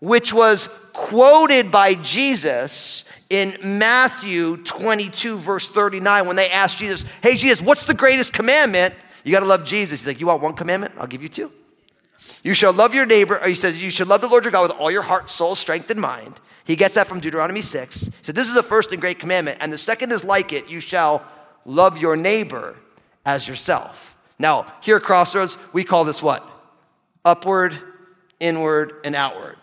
which 0.00 0.34
was 0.34 0.68
quoted 0.92 1.70
by 1.70 1.94
Jesus 1.94 3.04
in 3.28 3.58
Matthew 3.62 4.56
22, 4.64 5.38
verse 5.38 5.68
39, 5.68 6.26
when 6.26 6.34
they 6.34 6.50
asked 6.50 6.78
Jesus, 6.78 7.04
Hey, 7.22 7.36
Jesus, 7.36 7.62
what's 7.62 7.84
the 7.84 7.94
greatest 7.94 8.32
commandment? 8.32 8.92
You 9.22 9.30
got 9.30 9.40
to 9.40 9.46
love 9.46 9.64
Jesus. 9.64 10.00
He's 10.00 10.08
like, 10.08 10.18
You 10.18 10.26
want 10.26 10.42
one 10.42 10.54
commandment? 10.54 10.94
I'll 10.98 11.06
give 11.06 11.22
you 11.22 11.28
two. 11.28 11.52
You 12.42 12.54
shall 12.54 12.72
love 12.72 12.94
your 12.94 13.06
neighbor, 13.06 13.38
or 13.38 13.48
he 13.48 13.54
says, 13.54 13.82
you 13.82 13.90
should 13.90 14.08
love 14.08 14.20
the 14.20 14.28
Lord 14.28 14.44
your 14.44 14.52
God 14.52 14.62
with 14.62 14.78
all 14.78 14.90
your 14.90 15.02
heart, 15.02 15.28
soul, 15.28 15.54
strength, 15.54 15.90
and 15.90 16.00
mind. 16.00 16.40
He 16.64 16.76
gets 16.76 16.94
that 16.94 17.06
from 17.06 17.20
Deuteronomy 17.20 17.62
6. 17.62 18.10
So 18.22 18.32
this 18.32 18.46
is 18.46 18.54
the 18.54 18.62
first 18.62 18.92
and 18.92 19.00
great 19.00 19.18
commandment. 19.18 19.58
And 19.60 19.72
the 19.72 19.78
second 19.78 20.12
is 20.12 20.24
like 20.24 20.52
it 20.52 20.68
you 20.68 20.80
shall 20.80 21.24
love 21.64 21.98
your 21.98 22.16
neighbor 22.16 22.76
as 23.26 23.46
yourself. 23.46 24.16
Now, 24.38 24.72
here 24.80 24.96
at 24.96 25.02
Crossroads, 25.02 25.58
we 25.72 25.84
call 25.84 26.04
this 26.04 26.22
what? 26.22 26.48
Upward, 27.24 27.76
inward, 28.38 28.94
and 29.04 29.14
outward. 29.14 29.56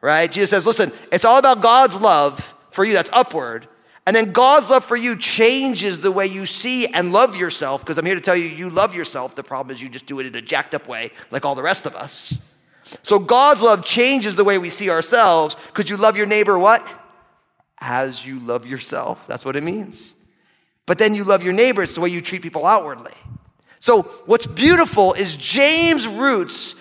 Right? 0.00 0.30
Jesus 0.30 0.50
says, 0.50 0.66
listen, 0.66 0.92
it's 1.12 1.24
all 1.24 1.38
about 1.38 1.60
God's 1.60 2.00
love 2.00 2.54
for 2.70 2.84
you, 2.84 2.92
that's 2.94 3.10
upward. 3.12 3.68
And 4.06 4.14
then 4.14 4.32
God's 4.32 4.68
love 4.68 4.84
for 4.84 4.96
you 4.96 5.16
changes 5.16 6.00
the 6.00 6.12
way 6.12 6.26
you 6.26 6.44
see 6.44 6.86
and 6.86 7.12
love 7.12 7.36
yourself, 7.36 7.80
because 7.80 7.96
I'm 7.96 8.04
here 8.04 8.14
to 8.14 8.20
tell 8.20 8.36
you, 8.36 8.44
you 8.44 8.68
love 8.68 8.94
yourself. 8.94 9.34
The 9.34 9.42
problem 9.42 9.74
is 9.74 9.82
you 9.82 9.88
just 9.88 10.06
do 10.06 10.20
it 10.20 10.26
in 10.26 10.34
a 10.34 10.42
jacked 10.42 10.74
up 10.74 10.86
way, 10.86 11.10
like 11.30 11.46
all 11.46 11.54
the 11.54 11.62
rest 11.62 11.86
of 11.86 11.96
us. 11.96 12.34
So 13.02 13.18
God's 13.18 13.62
love 13.62 13.82
changes 13.82 14.34
the 14.34 14.44
way 14.44 14.58
we 14.58 14.68
see 14.68 14.90
ourselves, 14.90 15.56
because 15.68 15.88
you 15.88 15.96
love 15.96 16.18
your 16.18 16.26
neighbor 16.26 16.58
what? 16.58 16.86
As 17.78 18.24
you 18.26 18.40
love 18.40 18.66
yourself. 18.66 19.26
That's 19.26 19.44
what 19.44 19.56
it 19.56 19.62
means. 19.62 20.14
But 20.84 20.98
then 20.98 21.14
you 21.14 21.24
love 21.24 21.42
your 21.42 21.54
neighbor, 21.54 21.82
it's 21.82 21.94
the 21.94 22.02
way 22.02 22.10
you 22.10 22.20
treat 22.20 22.42
people 22.42 22.66
outwardly. 22.66 23.14
So 23.78 24.02
what's 24.26 24.46
beautiful 24.46 25.14
is 25.14 25.34
James 25.34 26.06
roots 26.06 26.74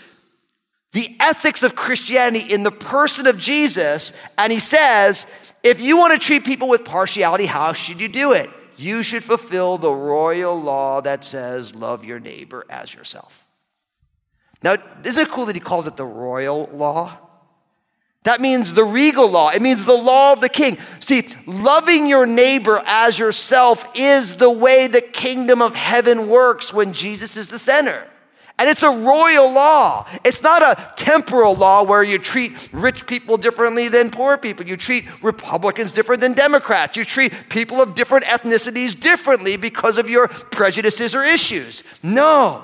the 0.94 1.16
ethics 1.20 1.64
of 1.64 1.76
Christianity 1.76 2.54
in 2.54 2.64
the 2.64 2.72
person 2.72 3.28
of 3.28 3.38
Jesus, 3.38 4.14
and 4.38 4.54
he 4.54 4.60
says, 4.60 5.28
if 5.64 5.82
you 5.82 5.98
want 5.98 6.14
to 6.14 6.20
treat 6.20 6.46
people 6.46 6.70
with 6.70 6.86
partiality, 6.86 7.46
how 7.46 7.74
should 7.74 8.00
you 8.00 8.08
do 8.08 8.32
it? 8.34 8.50
You 8.78 9.04
should 9.04 9.24
fulfill 9.24 9.78
the 9.78 9.92
royal 9.92 10.60
law 10.60 11.02
that 11.02 11.24
says, 11.24 11.76
love 11.76 12.04
your 12.04 12.20
neighbor 12.20 12.66
as 12.70 12.94
yourself. 12.94 13.46
Now, 14.62 14.78
isn't 15.04 15.22
it 15.22 15.30
cool 15.30 15.46
that 15.48 15.56
he 15.56 15.60
calls 15.60 15.88
it 15.88 15.98
the 15.98 16.06
royal 16.06 16.70
law? 16.74 17.18
That 18.24 18.40
means 18.40 18.74
the 18.74 18.86
regal 18.86 19.30
law. 19.30 19.50
It 19.50 19.62
means 19.62 19.84
the 19.84 19.94
law 19.94 20.32
of 20.32 20.42
the 20.42 20.50
king. 20.50 20.78
See, 21.02 21.28
loving 21.46 22.08
your 22.08 22.26
neighbor 22.26 22.82
as 22.86 23.20
yourself 23.20 23.86
is 23.96 24.38
the 24.38 24.50
way 24.50 24.88
the 24.88 25.02
kingdom 25.02 25.62
of 25.62 25.76
heaven 25.76 26.30
works 26.30 26.74
when 26.74 26.94
Jesus 26.94 27.36
is 27.36 27.50
the 27.50 27.60
center. 27.60 28.08
And 28.60 28.70
it's 28.70 28.84
a 28.84 28.90
royal 28.90 29.52
law. 29.52 30.08
It's 30.24 30.44
not 30.44 30.62
a 30.62 30.94
temporal 30.96 31.56
law 31.56 31.84
where 31.84 32.04
you 32.04 32.20
treat 32.20 32.70
rich 32.72 33.08
people 33.08 33.38
differently 33.38 33.90
than 33.90 34.12
poor 34.12 34.38
people. 34.38 34.66
You 34.68 34.78
treat 34.78 35.06
Republicans 35.24 35.92
different 35.92 36.22
than 36.22 36.34
Democrats. 36.34 36.96
You 36.96 37.04
treat 37.04 37.50
people 37.50 37.82
of 37.82 37.96
different 37.96 38.26
ethnicities 38.26 38.98
differently 38.98 39.58
because 39.58 39.98
of 39.98 40.10
your 40.10 40.28
prejudices 40.28 41.16
or 41.16 41.24
issues. 41.24 41.84
No. 42.04 42.64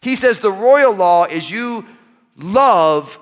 He 0.00 0.16
says 0.16 0.40
the 0.40 0.52
royal 0.52 0.92
law 0.92 1.24
is 1.24 1.50
you 1.50 1.86
love 2.36 3.18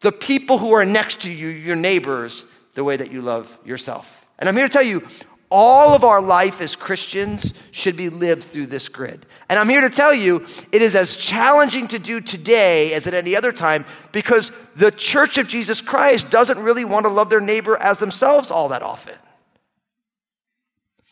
the 0.00 0.12
people 0.12 0.58
who 0.58 0.72
are 0.72 0.84
next 0.84 1.20
to 1.20 1.30
you, 1.30 1.48
your 1.48 1.76
neighbors, 1.76 2.46
the 2.74 2.82
way 2.82 2.96
that 2.96 3.12
you 3.12 3.20
love 3.20 3.58
yourself. 3.64 4.26
And 4.38 4.48
I'm 4.48 4.56
here 4.56 4.68
to 4.68 4.72
tell 4.72 4.82
you, 4.82 5.06
all 5.50 5.94
of 5.94 6.04
our 6.04 6.22
life 6.22 6.60
as 6.60 6.76
Christians 6.76 7.52
should 7.72 7.96
be 7.96 8.08
lived 8.08 8.42
through 8.42 8.66
this 8.66 8.88
grid. 8.88 9.26
And 9.48 9.58
I'm 9.58 9.68
here 9.68 9.80
to 9.80 9.90
tell 9.90 10.14
you, 10.14 10.46
it 10.70 10.80
is 10.80 10.94
as 10.94 11.16
challenging 11.16 11.88
to 11.88 11.98
do 11.98 12.20
today 12.20 12.94
as 12.94 13.08
at 13.08 13.14
any 13.14 13.34
other 13.34 13.50
time 13.50 13.84
because 14.12 14.52
the 14.76 14.92
church 14.92 15.38
of 15.38 15.48
Jesus 15.48 15.80
Christ 15.80 16.30
doesn't 16.30 16.60
really 16.60 16.84
want 16.84 17.04
to 17.04 17.10
love 17.10 17.30
their 17.30 17.40
neighbor 17.40 17.76
as 17.76 17.98
themselves 17.98 18.50
all 18.52 18.68
that 18.68 18.82
often. 18.82 19.16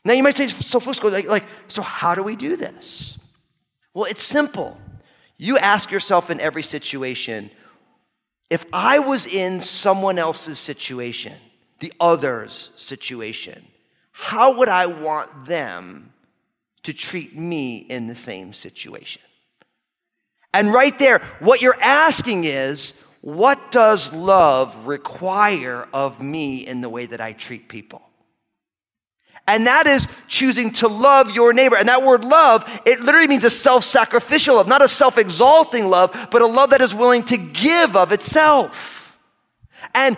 Now 0.05 0.13
you 0.13 0.23
might 0.23 0.37
say, 0.37 0.47
so 0.47 0.79
Fusco, 0.79 1.11
like, 1.11 1.27
like, 1.27 1.45
so 1.67 1.83
how 1.83 2.15
do 2.15 2.23
we 2.23 2.37
do 2.37 2.57
this? 2.57 3.19
Well, 3.93 4.05
it's 4.05 4.23
simple. 4.23 4.79
You 5.37 5.59
ask 5.59 5.91
yourself 5.91 6.31
in 6.31 6.41
every 6.41 6.63
situation, 6.63 7.51
if 8.51 8.65
I 8.73 9.01
was 9.01 9.27
in 9.27 9.61
someone 9.61 10.19
else's 10.19 10.61
situation, 10.61 11.35
the 11.81 11.93
other's 12.01 12.71
situation, 12.77 13.67
how 14.21 14.59
would 14.59 14.69
I 14.69 14.87
want 14.87 15.47
them 15.47 16.13
to 16.89 16.95
treat 16.95 17.37
me 17.37 17.77
in 17.77 18.07
the 18.07 18.15
same 18.15 18.53
situation. 18.53 19.21
And 20.55 20.73
right 20.73 20.99
there, 20.99 21.19
what 21.41 21.61
you're 21.61 21.81
asking 21.83 22.45
is, 22.45 22.95
what 23.21 23.71
does 23.71 24.13
love 24.13 24.87
require 24.87 25.87
of 25.93 26.23
me 26.23 26.67
in 26.67 26.81
the 26.81 26.89
way 26.89 27.05
that 27.05 27.21
I 27.21 27.33
treat 27.33 27.69
people? 27.69 28.01
And 29.47 29.67
that 29.67 29.87
is 29.87 30.09
choosing 30.29 30.73
to 30.73 30.89
love 30.89 31.31
your 31.33 31.53
neighbor. 31.53 31.77
And 31.77 31.89
that 31.89 32.05
word 32.05 32.25
love, 32.25 32.65
it 32.87 33.01
literally 33.01 33.29
means 33.29 33.45
a 33.45 33.51
self 33.51 33.85
sacrificial 33.85 34.57
love, 34.57 34.67
not 34.67 34.83
a 34.83 34.89
self 34.89 35.19
exalting 35.19 35.89
love, 35.89 36.29
but 36.31 36.43
a 36.43 36.47
love 36.47 36.71
that 36.71 36.81
is 36.81 36.95
willing 36.95 37.23
to 37.25 37.37
give 37.37 37.97
of 37.97 38.13
itself. 38.13 39.19
And 39.95 40.17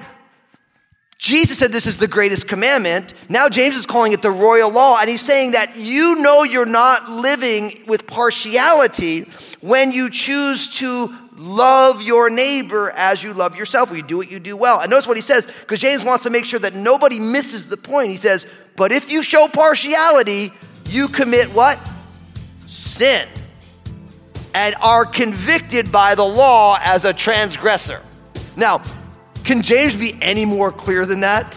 Jesus 1.21 1.59
said 1.59 1.71
this 1.71 1.87
is 1.87 1.99
the 1.99 2.09
greatest 2.09 2.49
commandment. 2.49 3.13
Now 3.29 3.51
James 3.51 3.77
is 3.77 3.85
calling 3.85 4.13
it 4.13 4.23
the 4.23 4.31
royal 4.31 4.71
law, 4.71 4.97
and 4.99 5.09
he's 5.09 5.21
saying 5.21 5.51
that 5.51 5.77
you 5.77 6.15
know 6.17 6.45
you're 6.45 6.65
not 6.65 7.11
living 7.11 7.83
with 7.87 8.07
partiality 8.07 9.29
when 9.61 9.93
you 9.93 10.09
choose 10.09 10.77
to 10.79 11.15
love 11.37 12.01
your 12.01 12.31
neighbor 12.31 12.91
as 12.93 13.23
you 13.23 13.35
love 13.35 13.55
yourself. 13.55 13.95
you 13.95 14.03
do 14.03 14.17
what 14.17 14.31
you 14.31 14.41
do 14.41 14.57
well. 14.57 14.81
And 14.81 14.89
notice 14.89 15.07
what 15.07 15.19
he 15.19 15.21
says, 15.21 15.47
because 15.47 15.79
James 15.79 16.03
wants 16.03 16.23
to 16.23 16.31
make 16.31 16.47
sure 16.47 16.61
that 16.61 16.75
nobody 16.75 17.19
misses 17.19 17.69
the 17.69 17.77
point. 17.77 18.09
He 18.09 18.17
says, 18.17 18.47
But 18.77 18.91
if 18.91 19.13
you 19.13 19.23
show 19.23 19.47
partiality, 19.47 20.51
you 20.87 21.07
commit 21.07 21.53
what? 21.53 21.79
Sin. 22.67 23.29
And 24.55 24.75
are 24.81 25.05
convicted 25.05 25.93
by 25.93 26.15
the 26.15 26.25
law 26.25 26.79
as 26.83 27.05
a 27.05 27.13
transgressor. 27.13 28.01
Now, 28.57 28.83
can 29.45 29.63
James 29.63 29.97
be 29.97 30.17
any 30.21 30.45
more 30.45 30.71
clear 30.71 31.07
than 31.07 31.21
that? 31.21 31.55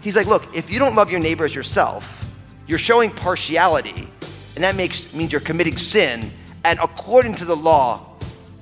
He's 0.00 0.16
like, 0.16 0.26
look, 0.26 0.56
if 0.56 0.70
you 0.70 0.78
don't 0.78 0.94
love 0.94 1.10
your 1.10 1.20
neighbor 1.20 1.44
as 1.44 1.54
yourself, 1.54 2.34
you're 2.66 2.78
showing 2.78 3.10
partiality, 3.10 4.08
and 4.54 4.64
that 4.64 4.76
makes, 4.76 5.12
means 5.12 5.32
you're 5.32 5.40
committing 5.40 5.76
sin, 5.76 6.30
and 6.64 6.78
according 6.80 7.34
to 7.36 7.44
the 7.44 7.56
law, 7.56 8.06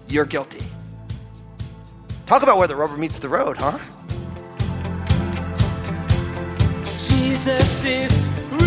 you're 0.09 0.25
guilty. 0.25 0.65
Talk 2.27 2.43
about 2.43 2.57
where 2.57 2.69
the 2.69 2.77
rubber 2.77 2.97
meets 2.97 3.19
the 3.19 3.29
road, 3.29 3.59
huh? 3.59 3.79
Jesus 6.85 7.85
is 7.85 8.13
real. 8.51 8.61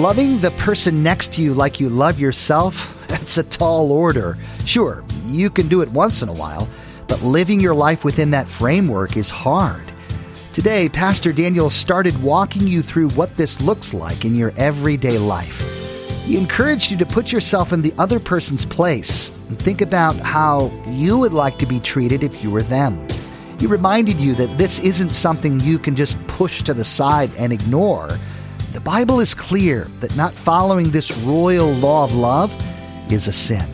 Loving 0.00 0.38
the 0.38 0.52
person 0.58 1.02
next 1.02 1.32
to 1.34 1.42
you 1.42 1.54
like 1.54 1.80
you 1.80 1.88
love 1.88 2.20
yourself, 2.20 3.04
that's 3.08 3.38
a 3.38 3.42
tall 3.42 3.90
order. 3.90 4.38
Sure, 4.64 5.04
you 5.34 5.50
can 5.50 5.68
do 5.68 5.82
it 5.82 5.90
once 5.90 6.22
in 6.22 6.28
a 6.28 6.32
while, 6.32 6.68
but 7.08 7.22
living 7.22 7.60
your 7.60 7.74
life 7.74 8.04
within 8.04 8.30
that 8.30 8.48
framework 8.48 9.16
is 9.16 9.30
hard. 9.30 9.82
Today, 10.52 10.88
Pastor 10.88 11.32
Daniel 11.32 11.68
started 11.68 12.22
walking 12.22 12.66
you 12.66 12.80
through 12.80 13.10
what 13.10 13.36
this 13.36 13.60
looks 13.60 13.92
like 13.92 14.24
in 14.24 14.34
your 14.34 14.52
everyday 14.56 15.18
life. 15.18 15.60
He 16.24 16.38
encouraged 16.38 16.90
you 16.90 16.96
to 16.98 17.04
put 17.04 17.32
yourself 17.32 17.72
in 17.72 17.82
the 17.82 17.92
other 17.98 18.20
person's 18.20 18.64
place 18.64 19.30
and 19.48 19.58
think 19.58 19.80
about 19.80 20.16
how 20.16 20.70
you 20.86 21.18
would 21.18 21.32
like 21.32 21.58
to 21.58 21.66
be 21.66 21.80
treated 21.80 22.22
if 22.22 22.42
you 22.42 22.50
were 22.50 22.62
them. 22.62 23.06
He 23.58 23.66
reminded 23.66 24.16
you 24.16 24.34
that 24.36 24.56
this 24.56 24.78
isn't 24.78 25.10
something 25.10 25.60
you 25.60 25.78
can 25.78 25.96
just 25.96 26.24
push 26.28 26.62
to 26.62 26.72
the 26.72 26.84
side 26.84 27.34
and 27.36 27.52
ignore. 27.52 28.16
The 28.72 28.80
Bible 28.80 29.20
is 29.20 29.34
clear 29.34 29.88
that 30.00 30.16
not 30.16 30.34
following 30.34 30.90
this 30.90 31.16
royal 31.18 31.72
law 31.72 32.04
of 32.04 32.14
love 32.14 32.54
is 33.12 33.28
a 33.28 33.32
sin. 33.32 33.73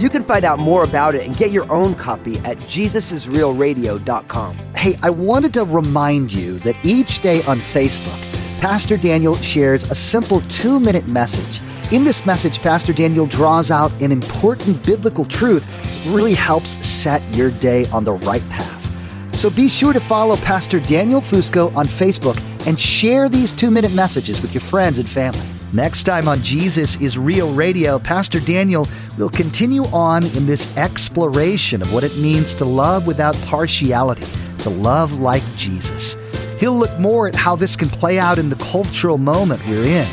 You 0.00 0.08
can 0.08 0.22
find 0.22 0.46
out 0.46 0.58
more 0.58 0.84
about 0.84 1.14
it 1.14 1.26
and 1.26 1.36
get 1.36 1.50
your 1.50 1.70
own 1.70 1.94
copy 1.94 2.38
at 2.38 2.56
jesusisrealradio.com. 2.56 4.56
Hey, 4.74 4.98
I 5.02 5.10
wanted 5.10 5.52
to 5.52 5.64
remind 5.64 6.32
you 6.32 6.58
that 6.60 6.74
each 6.82 7.18
day 7.18 7.42
on 7.42 7.58
Facebook, 7.58 8.18
Pastor 8.62 8.96
Daniel 8.96 9.36
shares 9.36 9.90
a 9.90 9.94
simple 9.94 10.40
two 10.48 10.80
minute 10.80 11.06
message. 11.06 11.60
In 11.92 12.02
this 12.02 12.24
message, 12.24 12.60
Pastor 12.60 12.94
Daniel 12.94 13.26
draws 13.26 13.70
out 13.70 13.92
an 14.00 14.10
important 14.10 14.82
biblical 14.86 15.26
truth 15.26 15.66
that 15.66 16.14
really 16.14 16.32
helps 16.32 16.82
set 16.86 17.22
your 17.34 17.50
day 17.50 17.84
on 17.88 18.04
the 18.04 18.12
right 18.12 18.48
path. 18.48 18.80
So 19.36 19.50
be 19.50 19.68
sure 19.68 19.92
to 19.92 20.00
follow 20.00 20.36
Pastor 20.36 20.80
Daniel 20.80 21.20
Fusco 21.20 21.76
on 21.76 21.86
Facebook 21.86 22.40
and 22.66 22.80
share 22.80 23.28
these 23.28 23.52
two 23.52 23.70
minute 23.70 23.92
messages 23.92 24.40
with 24.40 24.54
your 24.54 24.62
friends 24.62 24.98
and 24.98 25.06
family. 25.06 25.59
Next 25.72 26.02
time 26.02 26.26
on 26.26 26.42
Jesus 26.42 27.00
is 27.00 27.16
Real 27.16 27.54
Radio, 27.54 28.00
Pastor 28.00 28.40
Daniel 28.40 28.88
will 29.16 29.28
continue 29.28 29.84
on 29.86 30.24
in 30.24 30.44
this 30.44 30.66
exploration 30.76 31.80
of 31.80 31.94
what 31.94 32.02
it 32.02 32.16
means 32.16 32.54
to 32.56 32.64
love 32.64 33.06
without 33.06 33.36
partiality, 33.42 34.26
to 34.62 34.70
love 34.70 35.20
like 35.20 35.44
Jesus. 35.56 36.16
He'll 36.58 36.76
look 36.76 36.98
more 36.98 37.28
at 37.28 37.36
how 37.36 37.54
this 37.54 37.76
can 37.76 37.88
play 37.88 38.18
out 38.18 38.36
in 38.36 38.50
the 38.50 38.56
cultural 38.56 39.16
moment 39.16 39.64
we're 39.68 39.84
in. 39.84 40.08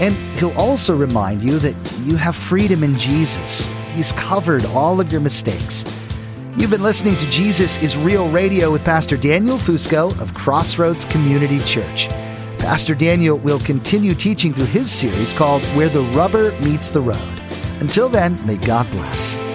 And 0.00 0.14
he'll 0.38 0.56
also 0.58 0.96
remind 0.96 1.42
you 1.42 1.58
that 1.58 1.74
you 2.00 2.16
have 2.16 2.34
freedom 2.34 2.82
in 2.82 2.96
Jesus. 2.96 3.66
He's 3.94 4.12
covered 4.12 4.64
all 4.66 4.98
of 4.98 5.12
your 5.12 5.20
mistakes. 5.20 5.84
You've 6.56 6.70
been 6.70 6.82
listening 6.82 7.16
to 7.16 7.30
Jesus 7.30 7.76
is 7.82 7.98
Real 7.98 8.30
Radio 8.30 8.72
with 8.72 8.82
Pastor 8.82 9.18
Daniel 9.18 9.58
Fusco 9.58 10.18
of 10.22 10.32
Crossroads 10.32 11.04
Community 11.04 11.60
Church. 11.60 12.08
Pastor 12.66 12.96
Daniel 12.96 13.38
will 13.38 13.60
continue 13.60 14.12
teaching 14.12 14.52
through 14.52 14.66
his 14.66 14.90
series 14.90 15.32
called 15.32 15.62
Where 15.76 15.88
the 15.88 16.00
Rubber 16.16 16.50
Meets 16.60 16.90
the 16.90 17.00
Road. 17.00 17.40
Until 17.80 18.08
then, 18.08 18.44
may 18.44 18.56
God 18.56 18.90
bless. 18.90 19.45